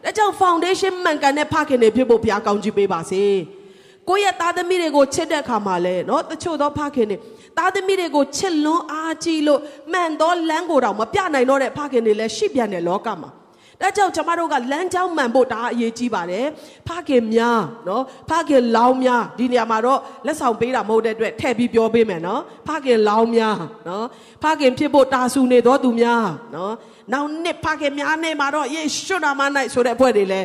[0.03, 3.23] ဒါကြောင့် foundation မှန်ကန်တဲ့ဖခင်တွေဖြစ်ဖို့ဘုရားကောင်းချီးပေးပါစေ။
[4.09, 7.17] ကိုယ့်ရဲ့သားသမီးတွေကိုချစ်တဲ့အခါမှာလည်းနော်တချို့သောဖခင်တွေ
[7.57, 9.59] သားသမီးတွေကိုချစ်လွန်းအားကြီးလို့
[9.91, 13.31] မှန်သောလမ်းကိုတောင်မပြနိုင်တော့တဲ့ဖခင်တွေလည်းရှိပြန်တယ်လောကမှာ။
[13.81, 16.45] ဒါကြောင့်ကျမတို့ကလမ်းကြောင်းမှန်ဖို့ဒါအရေးကြီးပါတယ်။
[16.87, 23.57] ဖခင်များနော်ဖခင်လောင်းများဒီနေရာမှာတော့လက်ဆောင်ပေးတာမဟုတ်တဲ့အတွက်ထည့်ပြီးပြောပေးမယ်နော်။ဖခင်လောင်းများ
[23.87, 24.05] နော်
[24.43, 26.73] ဖခင်ဖြစ်ဖို့တာဆူနေတော်သူများနော်
[27.13, 29.41] နောက်နှစ်ဖခင်များနဲ့မှာတော့ယေရှုနာမ၌
[29.73, 30.41] ဆိုတဲ့အဖွဲ့တွေလဲ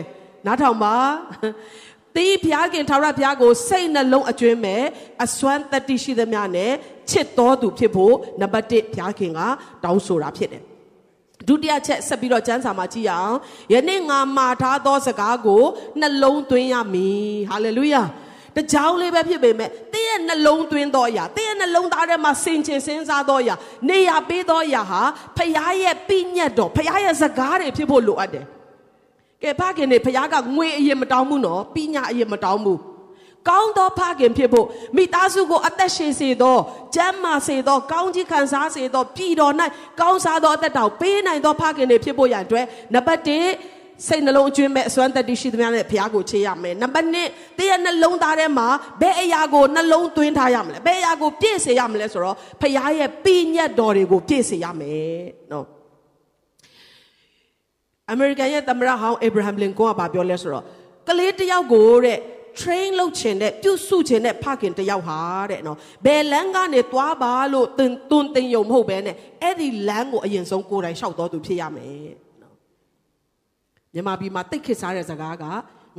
[0.47, 0.95] နားထောင်ပါ
[2.17, 4.83] တီးဖျားခင်ထာဝရဘုရားကိုစိတ်နှလုံးအကျွမ်းမဲ့
[5.25, 6.73] အစွမ်းတတိရှိသမျှနဲ့
[7.11, 9.41] ချစ်တော်သူဖြစ်ဖို့နံပါတ်1ဘုရားခင်က
[9.85, 10.63] တောင်းဆိုတာဖြစ်တယ်
[11.49, 13.37] ဒုတိယချက်ဆက်ပြီးတော့ကျမ်းစာမှာကြည့်ရအောင်
[13.73, 15.63] ယနေ့ငါမှာထားသောစကားကို
[16.01, 18.03] နှလုံးသွင်းရမည်ဟာလေလုယာ
[18.57, 23.55] တကြောင်လေးပဲဖြစ်ပေမဲ့တင်းရဲ့နှလုံးသွင်းသောအရာတင်းရဲ့နှလုံးသားထဲမှာစင်ချင်စဉ်းစားသောအရာ
[23.89, 25.03] နေရပေးသောအရာဟာ
[25.37, 28.45] ဖခင်ရဲ့ပြညတ်တော်ဖခင်ရဲ့စကားတွေဖြစ်ဖို့လိုအပ်တယ်
[29.43, 32.81] ကဲဖခင်နေဖခင်ကငွေအရင်မတောင်းဘူးနော်ပြညတ်အရင်မတောင်းဘူး
[33.49, 36.57] ကောင်းသောဖခင်ဖြစ်ဖို့မိသားစုကိုအသက်ရှင်စေသော
[36.95, 39.53] ကျမ်းမာစေသော ကောင်းကြီးခံစားစေသော ပြည်တော်၌
[40.01, 48.69] ကောင်းစားသောအသက်တော်ပေးနိုင်သောဖခင်တွေဖြစ်ဖို့ရန်အတွက်နံပါတ်1 စိတ်နှလုံးအကျွမ်းမဲ့အစွမ်းတက်တရှိသမျှနဲ့ဘုရားကိုချေးရမယ်နံပါတ်2တည့်ရနှလုံးသားထဲမှာ
[49.01, 55.67] ဘယ်အရာကိုနှလုံးသွင်းထားရမလဲဘယ်အရာကိုပြည့်စေရမလဲဆိုတော့ဘုရားရဲ့ပြည့်ညတ်တော်တွေကိုပြည့်စေရမယ်နော်
[58.11, 60.65] အမေရိကန်ရဲ့သမ္မတဟောင်းအေဗရာဟမ်လင်ကွန်ကပြောလဲဆိုတော့
[61.09, 62.19] ကလေးတယောက်ကိုတဲ့
[62.61, 65.19] train လုပ်ချင်တဲ့ပြုစုချင်တဲ့ဖခင်တယောက်ဟာ
[65.51, 72.32] တဲ့နော်ဘယ်လမ်းကနေသွားပါလို့တွင်တွင်တင်ယုံမဟုတ်ပဲနဲ့အဲ့ဒီလမ်းကိုအရင်ဆုံးကိုယ်တိုင်လျှောက်တော်သူဖြစ်ရမယ်နော်
[73.95, 75.45] မြန်မာပြည်မှာတိတ်ခစ်စားတဲ့စကားက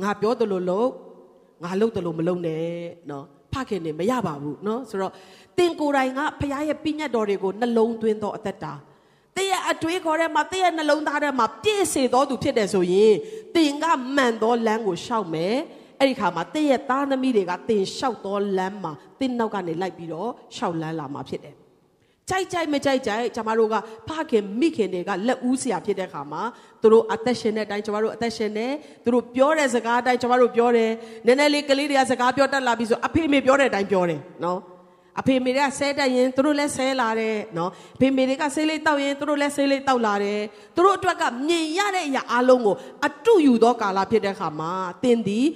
[0.02, 0.88] ငါပြောတယ်လို့လို့
[1.64, 2.64] ငါလုပ်တယ်လို့မလုပ်နဲ့
[3.10, 5.12] နော်ဖခင်နေမရပါဘူးနော်ဆိုတော့
[5.58, 8.72] တင်ကိုယ်တိုင်ကဖခင်ရဲ့ပြည့်ညတ်တော်တွေကိုနှလုံးသွင်းသောအသက်တာ
[9.36, 13.14] တည့်ရဲ့အတွေးခေါ်ထဲမှာတည့်ရဲ့နှလုံးသားထဲမှာပြည့်စေတော်သူဖြစ်တယ်ဆိုရင်
[13.54, 13.84] တင်က
[14.16, 15.54] မှန်သောလမ်းကိုရှောက်မယ်
[15.98, 21.56] အဲ့ဒီခါမှာတင့်ရဲ့သားသမီးတွေကတင်လျှောက်သောလမ်းမှာတင်းနောက်ကနေလိုက်ပြီးတော့ရှောက်လန်းလာမှာဖြစ်တယ်။
[22.30, 23.74] ကြိုက်ကြိုက်မကြိုက်ကြိုက်ကျမတို့က
[24.08, 26.42] ဖခင်မိခင်တွေကလက်ဦးစရာဖြစ်တဲ့ခါမှာ
[26.82, 28.68] သူတို့အသက်ရှင်တဲ့အတိုင်းကျမတို့အသက်ရှင်နေ
[29.04, 30.90] သူတို့ပြောတဲ့စကားအတိုင်းကျမတို့ပြောတယ်
[31.26, 34.60] နည်းနည်းလေးကလေးတွေကစကားပြောတတ်လာပြီဆိုအဖေမေပြောတဲ့အတိုင်းပြောတယ်နော်
[35.20, 40.40] အဖေမေတွေကဆဲတက်ရင်သူတို့လည်းဆဲလာတယ်နော်အဖေမေတွေကဆေးလေးတောက်ရင်သူတို့လည်းဆေးလေးတောက်လာတယ်
[40.74, 45.46] သူတို့အတွက်ကမြင်ရတဲ့အရာအလုံးကိုအတုယူသောကာလဖြစ်တဲ့ခါမှာတင်းသည်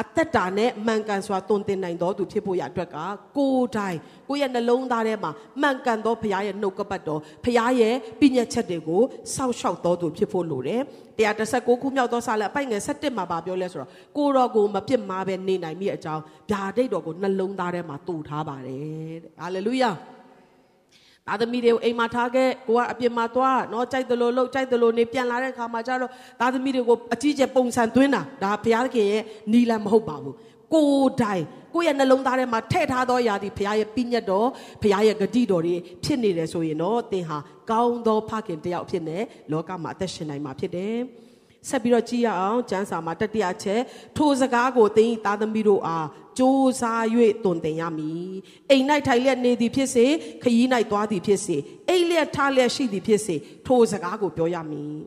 [0.00, 2.96] အသက်တာနဲ့မှန်ကန်စွာတုံတင်နိုင်တော်သူဖြစ်ဖို့ရအတွက်က
[3.36, 5.30] ကိုယ်တိုင်ကိုယ့်ရဲ့နှလုံးသားထဲမှာ
[5.60, 9.02] မှန်ကန်သောဘုရားရဲ့နှုတ်ကပတ်တော်ဘုရားရဲ့ပြည့်ညက်ချက်တွေကို
[9.34, 10.80] စောင့်ရှောက်တော်သူဖြစ်ဖို့လိုတယ်
[11.18, 19.90] 136ခုမြောက်သောစာလအပိုင်ငယ်17မှာပါပြောလဲဆိုတော့ကိုတော်ကိုမပြစ်မှားပဲနေနိုင်မိအကြောင်းဗျာဒိတ်တော်ကိုနှလုံးသားထဲမှာတူထားပါတယ်တဲ့ဟာလေလုယာ
[21.28, 26.10] သားသမီးတွေကိုအိမ်မှာထားခဲ့ကိုကအပြင်မှာသွားနော်ကြိုက်တယ်လို့လှုပ်ကြိုက်တယ်လို့နေပြန်လာတဲ့အခါမှာကျတော့
[26.40, 30.34] သားသမီးတွေကိုအကြီးကျယ်ပုံစံသွင်းတာဒါဘုရားခင်ရဲ့နီလန်မဟုတ်ပါဘူး
[30.74, 34.48] ကိုတိုင်ကိုယ့်ရဲ့နှလုံးသားထဲမှာထည့်ထားသောຢာသည်ဘုရားရဲ့ပြည့်ညတ်တော်
[34.82, 37.38] ဘုရားရဲ့ဂတိတော်တွေဖြစ်နေတယ်ဆိုရင်တော့သင်ဟာ
[37.70, 39.18] ကောင်းသောဖခင်တယောက်ဖြစ်နေ
[39.50, 40.96] လောကမှာအသက်ရှင်နိုင်မှာဖြစ်တယ်
[41.68, 43.80] ဆက်ပြီးတော့ကြည့်ရအောင်ကျမ်းစာမှာတတိယချက်
[44.16, 46.06] ထိုစကားကိုသင်သားသမီးတို့အား
[46.38, 47.04] စူးစား၍
[47.44, 48.30] တုန်တင်ရမည်
[48.70, 50.06] အိမ်၌ထိုင်လျက်နေသည်ဖြစ်စေ
[50.42, 51.56] ခရီး၌သွားသည်ဖြစ်စေ
[51.88, 54.98] အိမ်လျက်ထားလျက်ရှိသည်ဖြစ်စေထိုစကားကိုပြောရမည်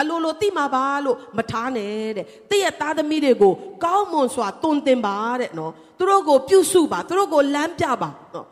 [0.00, 3.52] အလိုလိုတိမှာပါလို့မထားနဲ့တဲ့တည့်ရဲ့သားသမီးတွေကို
[3.84, 8.46] ကောင်းမွန်စွာတုန်တင်ပါတဲ့နော်သူတို့ကိုပြုစုပါသူတို့ကိုလမ်းပြပါနော်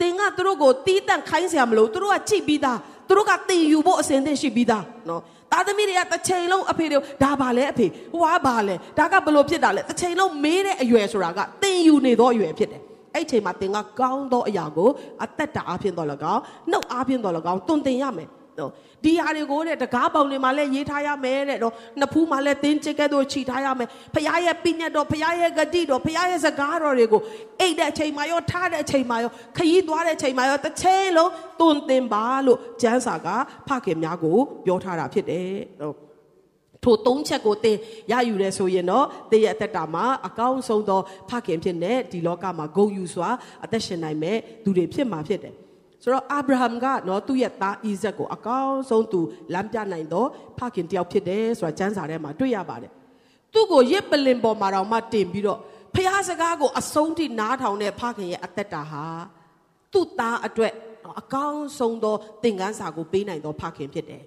[0.00, 2.78] တင်ကသူတို့ကိုတီးတန့်ခိုင်းစရာမလိုသူတို့ကကြည့်ပြီးသား
[3.10, 5.20] သူတို့ကတင်ယူဖို့အစဉ်သင့်ရှိပြီးသားနော်
[5.52, 12.82] သားသမီးတွေကတစ်ချိန်လုံးအဖေတွေဒါပါလဲအဖေဟိုကပါလဲဒါကဘလို့ဖြစ်တာလဲတစ်ချိန်လုံးမေးတဲ့အရွယ်ဆိုတာကတင်ယူနေသောအရွယ်ဖြစ်တယ်
[13.14, 14.88] အဲ့ချိန်မှာသင်ကကောင်းသောအရာကို
[15.24, 16.40] အသက်တာအဖြစ်တော်လကောင်း
[16.70, 18.70] နှုတ်အားဖြင့်တော်လကောင်းတွင်တင်ရမယ်နော်
[19.04, 27.20] ဒီဟာတွေကိုတဲ့တကားပေါင်တွေမှာလည်းရေးထားရမယ်တဲ့နော်နှစ်ဖူးမှာလည်းသင်ချက်ကဲ့သို့ခြိထားရမယ်ဖခင်ရဲ့ပြညတ်တော်ဖခင်ရဲ့ဂတိတော်ဖခင်ရဲ့စကားတော်တွေကို
[27.60, 31.30] အိတ်တဲ့အချိန်မှာရောထားတဲ့အချိန်မှာရောခရီးသွားတဲ့အချိန်မှာရောတစ်ချိန်လုံး
[31.60, 33.28] တွင်တင်ပါလို့ကျမ်းစာက
[33.68, 35.96] ဖခင်များကိုပြောထားတာဖြစ်တယ်နော်
[36.84, 37.76] ထိုသုံးချက်ကိုသင်
[38.12, 43.28] ရယူရဲဆိုရင်တော့သင်ရဲ့အသက်တာမှာအကောင်းဆုံးသောဖခင်ဖြစ်နေဒီလောကမှာဂုဏ်ယူစွာ
[43.64, 45.54] အသက်ရှင်နိုင်မဲ့သူတွေဖြစ်မှာဖြစ်တယ်
[46.02, 49.20] ဆိုတော့အာဗြဟံကနော်သူ့ရဲ့သားအိဇက်ကိုအကောင်းဆုံးသူ
[49.54, 50.28] လမ်းပြနိုင်တော့
[50.58, 52.92] ဖခင်တယောက်ဖြစ်တယ်ဆိုတာကျမ်းစာထဲမှာတွေ့ရပါတယ်
[53.52, 55.58] သူ့ကိုရစ်ပလင်ပေါ်မှာတော့မှတင်ပြီးတော့
[55.94, 59.04] ဖះစကားကိုအဆုံးထိနားထောင်တဲ့ဖခင်ရဲ့အသက်တာဟာ
[59.92, 60.72] သူ့သားအတွက်
[61.20, 64.22] အကောင်းဆုံးသောသင်ခန်းစာကိုပေးနိုင်သောဖခင်ဖြစ်တယ်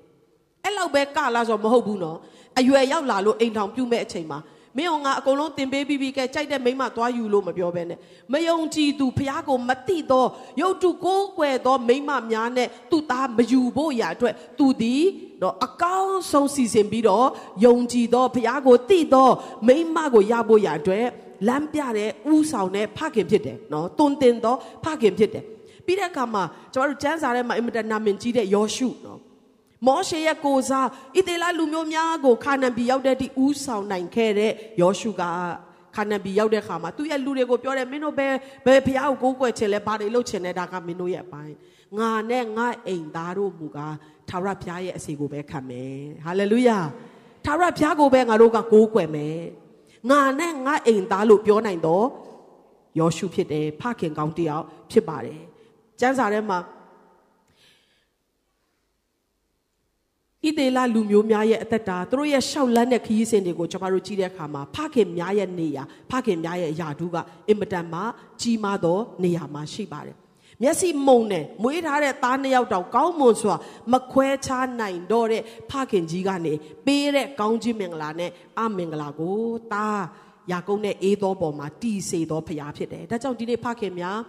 [0.64, 2.18] အဲ့လောက်ပဲကလာဆိုမဟုတ်ဘူးနော်
[2.60, 4.40] အရွယ်ရောက်လာလို့အိမ်ထောင်ပြုမဲ့အချိန်မှာ
[4.78, 8.00] မင်းအောင်ငါအကုန်လုံးတင်ပေးပြီးပြီကဲကြိုက်တဲ့မိမသွားယူလို့မပြောဘဲနဲ့
[8.34, 10.26] မယုံကြည်သူဖះကိုမတိသော
[10.62, 15.04] ရုပ်တုကိုးကွယ်သောမိမများနဲ့သူ့သားမယူဖို့ရာအတွက်သူသည်
[15.42, 17.28] တော့အကောင်းဆုံးစီစဉ်ပြီးတော့
[17.66, 19.30] ယုံကြည်သောဖះကိုတိသော
[19.68, 21.06] မိမကိုရဖို့ရာအတွက်
[21.48, 25.44] လမ်းပြတဲ့ဥဆောင်တဲ့ဖခင်ဖြစ်တယ်နော်တွင်တင်သောဖခင်ဖြစ်တယ်
[25.86, 26.44] ပြီးတဲ့အခါမှာ
[26.74, 29.20] ကျွန်တော်တို့ကျမ်းစာထဲမှာအင်မတန်နာမည်ကြီးတဲ့ယောရှုနော်
[29.88, 35.24] မောရှေရဲ့ကိုစားဣသေလလူမျိုးများကိုခါနန်ပြည်ရောက်တဲ့ဒီဥဆောင်နိုင်ခဲ့တဲ့ယောရှုက
[35.96, 38.34] ခါနန်ပြည်ရောက်တဲ့ခါမှာသူ့ရဲ့လူတွေကိုပြောတယ်မင်းတို့ဘယ်
[38.66, 41.56] ဘယ်ဖះကိုကိုးကွယ်ချင်လဲဘာတွေလုပ်ချင်လဲဒါကမင်းတို့ရဲ့အပိုင်း
[42.00, 43.96] ငါနဲ့ငါအိမ်သားတို့မူကား
[44.30, 46.78] ထာဝရဘုရားရဲ့အစီကိုပဲခံမယ်ဟာလေလုယာ
[47.46, 49.40] ထာဝရဘုရားကိုပဲငါတို့ကကိုးကွယ်မယ်
[50.10, 52.06] ငါနဲ့ငါအိမ်သားလို့ပြောနိုင်တော့
[53.00, 55.42] ယောရှုဖြစ်တယ်ဖခင်ကောင်းတယောက်ဖြစ်ပါတယ်
[56.00, 56.58] ကျမ်းစာထဲမှာ
[60.48, 67.16] ဣသေလလူမျိုးများရဲ့အသက်တာသူတို့ရဲ့ရှောက်လန်းတဲ့ခရီးစဉ်တွေကိုကျွန်တော်တို့ကြည့်တဲ့အခါမှာဖခင်များရဲ့နေရာဖခင်များရဲ့ယာတုက
[67.50, 68.00] အင်မတန်မှ
[68.42, 70.18] ကြီးမားသောနေရာမှာရှိပါတယ်
[70.62, 73.56] မျက်စိမုံနဲ့မွေးထားတဲ့သားနှစ်ယောက်တောင်ကောင်းမွန်စွာ
[73.92, 76.54] မခွဲခြားနိုင်တော့တဲ့ဖခင်ကြီးကနေ
[76.86, 79.38] ပေးတဲ့ကောင်းကြီးမင်္ဂလာနဲ့အမင်္ဂလာကို
[79.74, 80.02] သား
[80.52, 84.20] ယာကုပ်နဲ့အေးသောပေါ်မှာတည်စေသောဖခင်ဖြစ်တယ်ဒါကြောင့်ဒီနေ့ဖခင်များ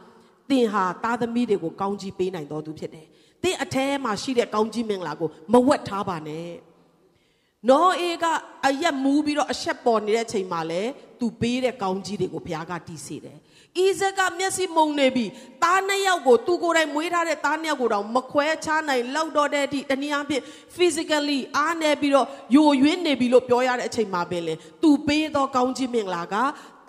[0.50, 3.06] သင်ဟာသားသမီးတွေကိုကောင်းကြီးပေးနိုင်တော်သူဖြစ်တယ်
[3.44, 6.50] သင်အထဲမှာရှိတဲ့ကောင်းကြီးမင်္ဂလာကိုမဝက်ထားပါနဲ့
[7.70, 8.24] နောအေးက
[8.66, 10.82] အရက်မူးပြီးတော့အဆက်ပေါ်နေတဲ့ချိန်မှာလဲ
[11.20, 13.38] သူပေးတဲ့ကောင်းကြီးတွေကိုဘုရားကတည်စေတယ်။
[13.78, 15.26] ဣဇက်ကမျက်စိမုံနေပြီ။
[15.62, 20.42] သားနှစ်ယောက်ကိုသူကိုယ်တိုင်မွေးထားတဲ့သားနှစ်ယောက်ကိုတော့မခွဲခြားနိုင်လောက်တော့တဲ့အထိတနည်းအားဖြင့်
[20.76, 26.34] physically အားနေပြီးတော့ယိုယွင်းနေပြီလို့ပြောရတဲ့အချိန်မှာပဲလေ။သူပေးသောကောင်းကြီးမင်္ဂလာက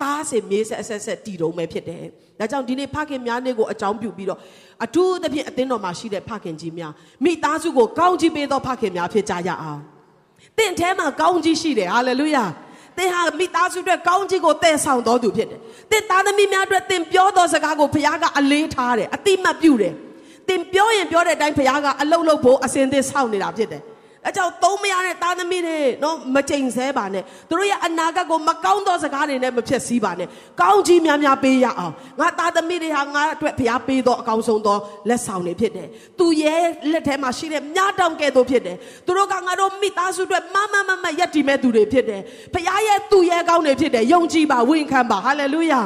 [0.02, 2.04] သားစင်မြေးဆက်အဆက်ဆက်တည်တုံးပဲဖြစ်တယ်။
[2.38, 4.38] ဒါကြောင့်ဒီနေ့ဖခင်များနေ့ကိုအကြောင်းပြုပြီးတော့
[4.84, 6.92] အထူးသဖြင့်အသင်းတော်မှာရှိတဲ့ဖခင်ကြီးများ
[7.24, 9.80] မိသားစုကိုကောင်းကြီးပေးသောဖခင်များဖြစ်ကြရအောင်။
[10.58, 12.44] တင့်ထဲမှာကောင်းကြီးရှိတယ်ဟာလေလုယာ။
[12.98, 19.94] သင်ဟာမိသားစုအတွက်ကောင်းကြီးကိုတည်ဆောင်တော်သူဖြစ်တယ်။သင်သားသမီးများအတွက်သင်ပြောသောစကားကိုဘုရားကအလေးထားတယ်အတိမတ်ပြုတယ်။
[20.48, 23.82] သင်ပြောရင်ပြောတဲ့အတိုင်းဘုရားကအလုတ်လုတ်ဖို့အစဉ်သင်ဆောက်နေတာဖြစ်တယ်။
[24.26, 30.28] အဲကြောင့်သုံးမရတဲ့သားသမီးတွေနော်မကြိမ်ဆဲပါနဲ့သူတို့ရဲ့အနာဂတ်ကိုမကောင်းသောစကားတွေနဲ့မဖြစ်စည်းပါနဲ့
[30.60, 34.76] ကောင်းကြီးများများပေးရအောင်ငါသားသမီးတွေဟာငါအတွက်ဖျားပေးသောအကောင်းဆုံးသော
[35.08, 36.62] လက်ဆောင်တွေဖြစ်တယ်သူရဲ့
[36.92, 42.22] လက်ထဲမှာရှိတဲ့မြားတောင်ကဲ့သို့ဖြစ်တယ်သူတို့ကငါတို့မိသားစုအတွက်မမမမယက်တည်မဲ့သူတွေဖြစ်တယ်
[42.54, 45.80] ဖျားရဲ့သူရဲ့ကောင်းတွေဖြစ်တယ်ယုံကြည်ပါဝန်ခံပါဟာလေလုယာ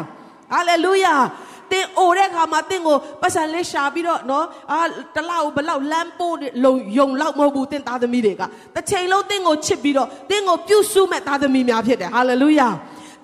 [0.53, 1.15] ဟာလေလုယာ
[1.73, 4.81] တင်အိုတဲ့ခါမှာတင်ကိုပတ်စံလေးရှာပြီးတော့နော်အာ
[5.15, 8.43] တလောက်ဘလောက်လမ်းပို့လုံယုံလောက်မဟုတ်ဘူးတင်သားသမီးတွေက
[8.75, 12.69] တစ်ချိန်လုံးတင်ကိုချစ်ပြီးတော့တင်ကိုပြုစုမဲ့သားသမီးများဖြစ်တယ်ဟာလေလုယာ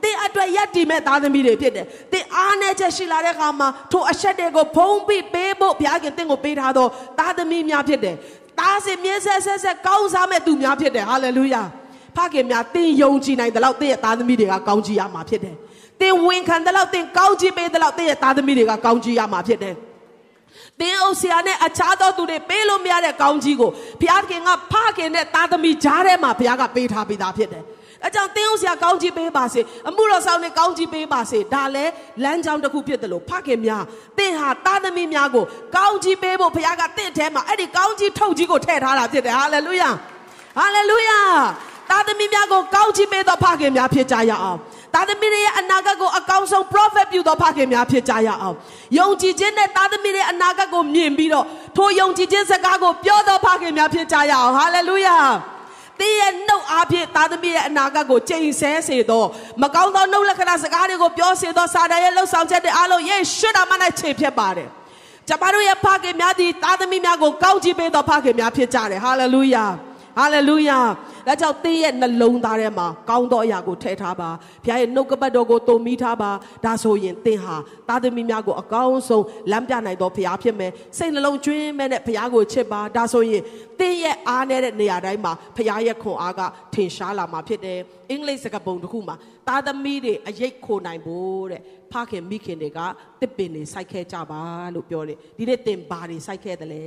[0.02, 8.16] တင်အတွက်ယက်တီမဲ့သားသမီးတွေဖြစ်တယ်တင်အားနဲ့ချက်ရှိလာတဲ့ခါမှာထိုအဆက်တွေကိုဖုံးပြီးပေးဖို့ဘုရားခင်တင်ကိုပေးထားတော့သားသမီးများဖြစ်တယ်
[8.60, 11.62] သားစင်မြဲဆက်ဆက်ဆက်ကောင်းစားမဲ့သူများဖြစ်တယ်ဟာလေလုယာ
[12.16, 15.56] ဖခင်များတင်ယုံကြည်နိုင်တဲ့လောက်တင့်ရဲ့သားသမီးတွေကကောင်းကြည်ရမှာဖြစ်တယ်
[16.00, 19.74] သင်ဝန်ခံတဲ့လောက်သင်ကောင်းချီးပေးတဲ့လောက်သင်ရဲ့သားသမီးတွေကကောင်းချီးရမှာဖြစ်တယ်။
[20.80, 23.70] သင်အုပ်ဆရာနဲ့အခြားသောသူတွေပေးလို့မရတဲ့ကောင်းချီးကို
[24.00, 27.64] ဘုရားခင်ကဖခင်နဲ့သားသမီးကြားထဲမှာဘုရားကပေးထားပေးတာဖြစ်တယ်။
[28.04, 31.92] အကြောင်းတင်းအောင်ဆရာကောင်းကြီးပေးပါစေအမှုတော်ဆောင်နဲ့ကောင်းကြီးပေးပါစေဒါလည်း
[32.24, 33.84] လမ်းကြောင်းတစ်ခုဖြစ်တယ်လို့ဖခင်များ
[34.18, 35.44] တင်းဟာသားသမီးများကို
[35.76, 39.90] ကောင်းကြီးပေးဖို့ဘုရားကတင့်ထဲမှာအဲ့ဒီကောင်းကြီးထုတ်ကြီးကိုထည့်ထားတာဖြစ်တယ်ဟာလေလုယာ
[40.58, 41.20] ဟာလေလုယာ
[41.90, 44.58] သားသမီးများကိုကောင်းကြီးပေးသောဖခင်များဖြစ်ကြရအောင်
[44.96, 48.56] သားသမီးတွေရဲ့အနာဂတ်ကိုအကောင်းဆုံး prophet ပြုသောဖခင်များဖြစ်ကြရအောင်
[48.98, 55.24] ယုံကြည်ခြင်းနဲ့သားသမီးတွေအနာဂတ်ကိုမြင်ပြီးတော့ထိုယုံကြည်ခြင်းစကားကိုပြောသောဖခင်များဖြစ်ကြရအောင် hallelujah
[56.00, 59.24] တင်းရဲ့နှုတ်အားဖြင့်သားသမီးရဲ့အနာဂတ်ကိုချိန်ဆစေသော
[59.62, 64.68] မကောင်းသောနှုတ်လက္ခဏာစကားတွေကိုပြောစေသောစာတန်ရဲ့လှုပ်ဆောင်ချက်တွေအားလုံးယေရှုနာမ၌ခြေဖြတ်ပါတယ်။
[65.28, 69.64] သကျမတို့ရဲ့ဖခင်များသည်သားသမီးများကိုကောင်းချီးပေးသောဖခင်များဖြစ်ကြတယ်ဟာလေလုယာ
[70.18, 70.78] ဟာလေလုယာ
[71.26, 74.30] ဒါကြောင့်သင်ရဲ့နှလုံးသားထဲမှာကောင်းသောအရာကိုထည့်ထားပါ
[74.64, 76.30] ဘုရားရဲ့နှုတ်ကပတ်တော်ကိုတုံမိထားပါ
[76.64, 77.56] ဒါဆိုရင်သင်ဟာ
[77.88, 83.42] သားသမီးများကိုအကောင်းဆုံးလမ်းပြနိုင်သောဘုရားဖြစ်မယ်စိတ်နှလုံးကျွင်းမဲ့နဲ့ဘုရားကိုချစ်ပါဒါဆိုရင်
[83.78, 86.40] သင်ရဲ့အားနေတဲ့နေရာတိုင်းမှာဘုရားရဲ့ခွန်အားက
[86.74, 87.78] ထင်ရှားလာမှာဖြစ်တယ်
[88.10, 89.16] အင်္ဂလိပ်စကားပုံတစ်ခုမှာ
[89.48, 91.62] သားသမီးတွေအရေးခိုနိုင်ဖို့တဲ့
[91.92, 92.80] ဖခင်မိခင်တွေက
[93.20, 94.40] တစ်ပင်တွေစိုက်ခဲ့ကြပါ
[94.74, 96.84] လို့ပြောတယ်ဒီနေ့တင်ဘာတွေစိုက်ခဲ့တယ်လဲ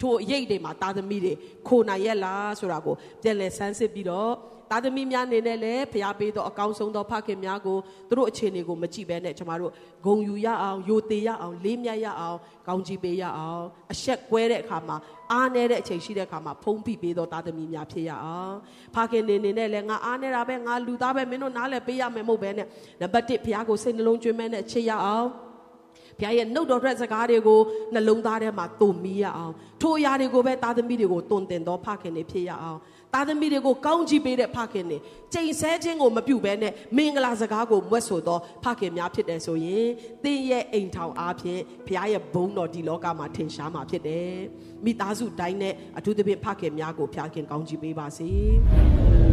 [0.00, 1.32] ထို့အရေးတွေမှာသားသမီးတွေ
[1.68, 4.32] ခိုနိုင်ရဲ့လားဆိုတာကိုပြန်လည်ဆန်းစစ်ပြီးတော့
[4.72, 7.76] သားသမီးများနေနဲ့လည်းဖျားပေးတော့အကောင်းဆုံးသောဖခင်များကို
[8.08, 9.72] သူတို့အခြေအနေကိုမကြည့်ဘဲနဲ့ကျမတို့
[10.04, 14.96] ဂုံယူရအောင်ယိုသေးရအောင်လေးမြတ်ရအောင်ကောင်းကြီးပေးရအောင်အဆက်ကွဲတဲ့အခါမှာ
[15.32, 18.56] အားနည်းတဲ့အချိန်ရှိတဲ့အခါမှာဖုံးဖိပေးတော့သားသမီးများဖြစ်ရအောင်
[18.94, 22.66] ဖခင်နေနေနဲ့လည်းငါအားနေတာပဲငါလူသားပဲမင်းတို့နားလည်းပေးရမယ်မဟုတ်ဘဲနဲ့
[23.00, 25.28] နံပါတ်1ဖခင်ကိုစိတ်နှလုံးကျွမ်းမဲ့နဲ့ချစ်ရအောင်
[26.18, 27.60] ဘုရားရဲ့နှုတ်တော်ထွက်စကားတွေကို
[27.94, 29.52] နှလုံးသားထဲမှာတုံမီးရအောင်
[29.82, 32.78] ထိုအရာတွေကိုပဲသားသမီးတွေကိုတုံတင်သောဖခင်တွေဖြစ်ရအောင်
[33.14, 34.98] သားသမီးတွေကိုကောင်းချီးပေးတဲ့ဖခင်တွေ
[35.32, 39.88] ချိန်ဆခြင်းကိုမပြုတ်ဘဲနဲ့မင်္ဂလာစကားကိုမွတ်ဆိုသောဖခင်များဖြစ်တယ်ဆိုရင်
[40.24, 44.32] သင်ရဲ့အိမ်ထောင်အားဖြင့်ဘုရားရဲ့ဘုန်းတော်ဒီလောကမှာထင်ရှားမှာဖြစ်တယ်
[44.84, 49.31] မိသားစုတိုင်းနဲ့အထူးသဖြင့်ဖခင်များကိုဖခင်ကောင်းချီးပေးပါစေ